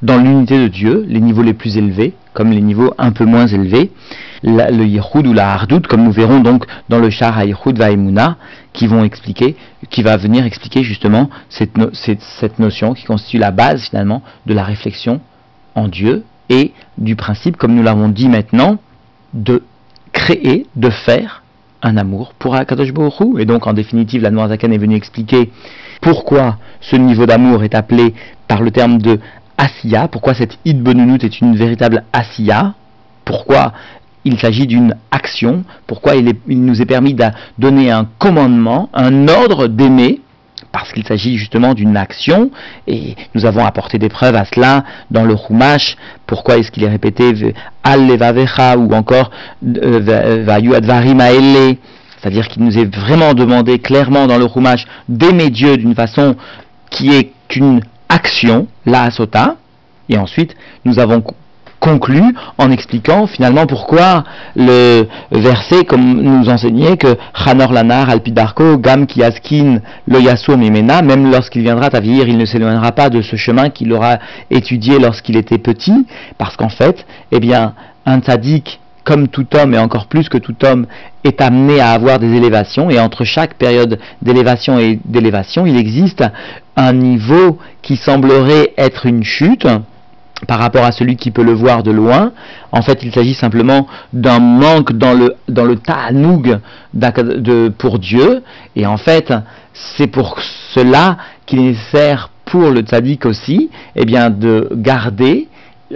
dans 0.01 0.17
l'unité 0.17 0.57
de 0.57 0.67
Dieu, 0.67 1.05
les 1.07 1.19
niveaux 1.19 1.41
les 1.41 1.53
plus 1.53 1.77
élevés, 1.77 2.13
comme 2.33 2.51
les 2.51 2.61
niveaux 2.61 2.93
un 2.97 3.11
peu 3.11 3.25
moins 3.25 3.47
élevés, 3.47 3.91
le 4.43 4.85
Yichud 4.85 5.27
ou 5.27 5.33
la 5.33 5.51
Hardout, 5.51 5.81
comme 5.87 6.03
nous 6.03 6.11
verrons 6.11 6.39
donc 6.39 6.65
dans 6.87 6.99
le 6.99 7.09
Shah 7.09 7.43
Yichud 7.43 7.77
Vaimuna, 7.77 8.37
qui 8.71 8.87
vont 8.87 9.03
expliquer, 9.03 9.57
qui 9.89 10.01
va 10.01 10.15
venir 10.15 10.45
expliquer 10.45 10.83
justement 10.83 11.29
cette, 11.49 11.75
cette, 11.93 12.59
notion 12.59 12.93
qui 12.93 13.03
constitue 13.03 13.39
la 13.39 13.51
base 13.51 13.89
finalement 13.89 14.23
de 14.45 14.53
la 14.53 14.63
réflexion 14.63 15.19
en 15.75 15.89
Dieu 15.89 16.23
et 16.49 16.71
du 16.97 17.17
principe, 17.17 17.57
comme 17.57 17.75
nous 17.75 17.83
l'avons 17.83 18.07
dit 18.07 18.29
maintenant, 18.29 18.77
de 19.33 19.63
créer, 20.13 20.65
de 20.77 20.89
faire 20.89 21.43
un 21.81 21.97
amour 21.97 22.33
pour 22.37 22.55
Akadosh 22.55 22.93
Baruch 22.93 23.39
Et 23.39 23.45
donc, 23.45 23.67
en 23.67 23.73
définitive, 23.73 24.21
la 24.21 24.31
Noirzakan 24.31 24.71
est 24.71 24.77
venue 24.77 24.95
expliquer 24.95 25.51
pourquoi 26.01 26.57
ce 26.81 26.95
niveau 26.95 27.25
d'amour 27.25 27.63
est 27.63 27.75
appelé 27.75 28.13
par 28.47 28.61
le 28.61 28.71
terme 28.71 28.99
de 28.99 29.19
Asiya, 29.57 30.07
pourquoi 30.07 30.33
cette 30.33 30.57
Id 30.65 30.87
est 31.21 31.41
une 31.41 31.55
véritable 31.55 32.03
Asiya, 32.13 32.73
pourquoi 33.25 33.73
il 34.25 34.39
s'agit 34.39 34.67
d'une 34.67 34.95
action, 35.11 35.63
pourquoi 35.87 36.15
il, 36.15 36.33
nous 36.47 36.81
est 36.81 36.85
permis 36.85 37.13
de 37.13 37.25
donner 37.57 37.91
un 37.91 38.07
commandement, 38.17 38.89
un 38.93 39.27
ordre 39.27 39.67
d'aimer, 39.67 40.21
parce 40.71 40.91
qu'il 40.91 41.05
s'agit 41.05 41.37
justement 41.37 41.73
d'une 41.73 41.97
action, 41.97 42.51
et 42.87 43.15
nous 43.35 43.45
avons 43.45 43.65
apporté 43.65 43.97
des 43.97 44.09
preuves 44.09 44.35
à 44.35 44.45
cela 44.45 44.83
dans 45.11 45.23
le 45.23 45.35
Chumash, 45.35 45.97
pourquoi 46.27 46.57
est-ce 46.57 46.71
qu'il 46.71 46.83
est 46.83 46.89
répété 46.89 47.33
Al 47.83 48.07
levavecha 48.07 48.77
ou 48.77 48.91
encore 48.93 49.31
euh, 49.63 50.43
Vayu 50.45 50.75
advarim 50.75 51.21
c'est-à-dire 52.21 52.49
qu'il 52.49 52.63
nous 52.63 52.77
est 52.77 52.93
vraiment 52.93 53.33
demandé 53.33 53.79
clairement 53.79 54.27
dans 54.27 54.37
le 54.37 54.47
Chumash 54.47 54.85
d'aimer 55.07 55.49
Dieu 55.49 55.77
d'une 55.77 55.95
façon 55.95 56.35
qui 56.89 57.13
est 57.13 57.31
qu'une 57.47 57.81
action, 58.09 58.67
la 58.85 59.03
asota, 59.03 59.55
et 60.09 60.17
ensuite 60.17 60.55
nous 60.85 60.99
avons 60.99 61.23
conclu 61.79 62.21
en 62.57 62.71
expliquant 62.71 63.27
finalement 63.27 63.65
pourquoi 63.65 64.23
le 64.55 65.03
verset, 65.31 65.85
comme 65.85 66.21
nous 66.21 66.49
enseignait, 66.49 66.97
que 66.97 67.17
Chanor 67.33 67.71
Lanar 67.71 68.09
Alpidarko, 68.09 68.77
Gam 68.77 69.07
Kiaskin 69.07 69.79
Lo 70.07 70.19
Mimena, 70.57 71.01
même 71.01 71.31
lorsqu'il 71.31 71.61
viendra 71.61 71.87
à 71.91 71.99
vieillir, 71.99 72.27
il 72.27 72.37
ne 72.37 72.45
s'éloignera 72.45 72.91
pas 72.91 73.09
de 73.09 73.21
ce 73.21 73.35
chemin 73.35 73.69
qu'il 73.69 73.93
aura 73.93 74.19
étudié 74.51 74.99
lorsqu'il 74.99 75.37
était 75.37 75.57
petit, 75.57 76.05
parce 76.37 76.55
qu'en 76.55 76.69
fait, 76.69 77.05
eh 77.31 77.39
bien, 77.39 77.73
un 78.05 78.19
tzaddik, 78.19 78.79
comme 79.03 79.27
tout 79.27 79.47
homme 79.55 79.73
et 79.73 79.79
encore 79.79 80.05
plus 80.05 80.29
que 80.29 80.37
tout 80.37 80.55
homme, 80.65 80.85
est 81.23 81.41
amené 81.41 81.79
à 81.79 81.91
avoir 81.91 82.19
des 82.19 82.35
élévations, 82.35 82.89
et 82.89 82.99
entre 82.99 83.23
chaque 83.23 83.55
période 83.55 83.99
d'élévation 84.21 84.77
et 84.77 84.99
d'élévation, 85.05 85.65
il 85.65 85.77
existe 85.77 86.23
un 86.75 86.93
niveau 86.93 87.57
qui 87.81 87.95
semblerait 87.95 88.73
être 88.77 89.05
une 89.05 89.23
chute, 89.23 89.67
par 90.47 90.59
rapport 90.59 90.83
à 90.83 90.91
celui 90.91 91.15
qui 91.15 91.31
peut 91.31 91.43
le 91.43 91.53
voir 91.53 91.83
de 91.83 91.91
loin. 91.91 92.31
En 92.71 92.81
fait, 92.81 92.99
il 93.03 93.13
s'agit 93.13 93.33
simplement 93.33 93.87
d'un 94.13 94.39
manque 94.39 94.93
dans 94.93 95.13
le, 95.13 95.35
dans 95.47 95.75
ta'anoug 95.75 96.59
pour 97.77 97.99
Dieu. 97.99 98.43
Et 98.75 98.85
en 98.85 98.97
fait, 98.97 99.33
c'est 99.73 100.07
pour 100.07 100.37
cela 100.73 101.17
qu'il 101.45 101.59
est 101.59 101.63
nécessaire 101.63 102.29
pour 102.45 102.71
le 102.71 102.81
tzaddik 102.81 103.25
aussi, 103.25 103.69
eh 103.95 104.05
bien, 104.05 104.29
de 104.29 104.69
garder 104.73 105.47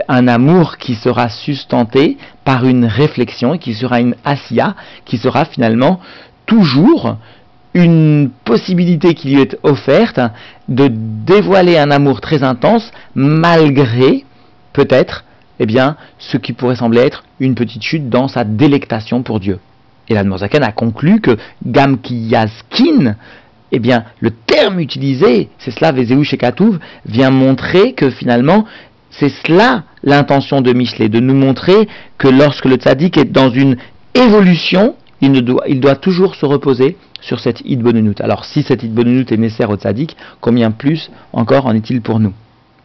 un 0.07 0.27
amour 0.27 0.77
qui 0.77 0.95
sera 0.95 1.29
sustenté 1.29 2.17
par 2.43 2.65
une 2.65 2.85
réflexion 2.85 3.53
et 3.53 3.59
qui 3.59 3.73
sera 3.73 3.99
une 3.99 4.15
asiya, 4.25 4.75
qui 5.05 5.17
sera 5.17 5.45
finalement 5.45 5.99
toujours 6.45 7.17
une 7.73 8.29
possibilité 8.45 9.13
qui 9.13 9.29
lui 9.29 9.41
est 9.41 9.57
offerte 9.63 10.19
de 10.69 10.89
dévoiler 10.91 11.77
un 11.77 11.89
amour 11.89 12.21
très 12.21 12.43
intense 12.43 12.91
malgré 13.15 14.25
peut-être, 14.73 15.23
eh 15.59 15.65
bien, 15.65 15.95
ce 16.17 16.37
qui 16.37 16.53
pourrait 16.53 16.75
sembler 16.75 17.01
être 17.01 17.23
une 17.39 17.55
petite 17.55 17.83
chute 17.83 18.09
dans 18.09 18.27
sa 18.27 18.43
délectation 18.43 19.23
pour 19.23 19.39
Dieu. 19.39 19.59
Et 20.09 20.15
la 20.15 20.21
a 20.21 20.71
conclu 20.71 21.21
que 21.21 21.37
Gam 21.65 21.97
Kiyaskin, 21.99 23.15
eh 23.71 23.79
bien, 23.79 24.03
le 24.19 24.31
terme 24.31 24.79
utilisé, 24.79 25.49
c'est 25.57 25.71
cela, 25.71 25.91
Vezeu 25.91 26.21
Shekatouv, 26.23 26.79
vient 27.05 27.31
montrer 27.31 27.93
que 27.93 28.09
finalement, 28.09 28.65
c'est 29.09 29.29
cela 29.29 29.83
l'intention 30.03 30.61
de 30.61 30.73
Michelet, 30.73 31.09
de 31.09 31.19
nous 31.19 31.35
montrer 31.35 31.87
que 32.17 32.27
lorsque 32.27 32.65
le 32.65 32.75
tzaddik 32.75 33.17
est 33.17 33.31
dans 33.31 33.49
une 33.49 33.77
évolution, 34.13 34.95
il, 35.21 35.79
doit, 35.79 35.95
toujours 35.95 36.35
se 36.35 36.45
reposer 36.45 36.97
sur 37.21 37.39
cette 37.39 37.61
idbonenut. 37.61 38.19
Alors 38.19 38.43
si 38.43 38.63
cette 38.63 38.83
idbonenut 38.83 39.31
est 39.31 39.37
nécessaire 39.37 39.69
au 39.69 39.77
tzaddik, 39.77 40.17
combien 40.41 40.71
plus 40.71 41.09
encore 41.31 41.65
en 41.65 41.73
est-il 41.73 42.01
pour 42.01 42.19
nous? 42.19 42.33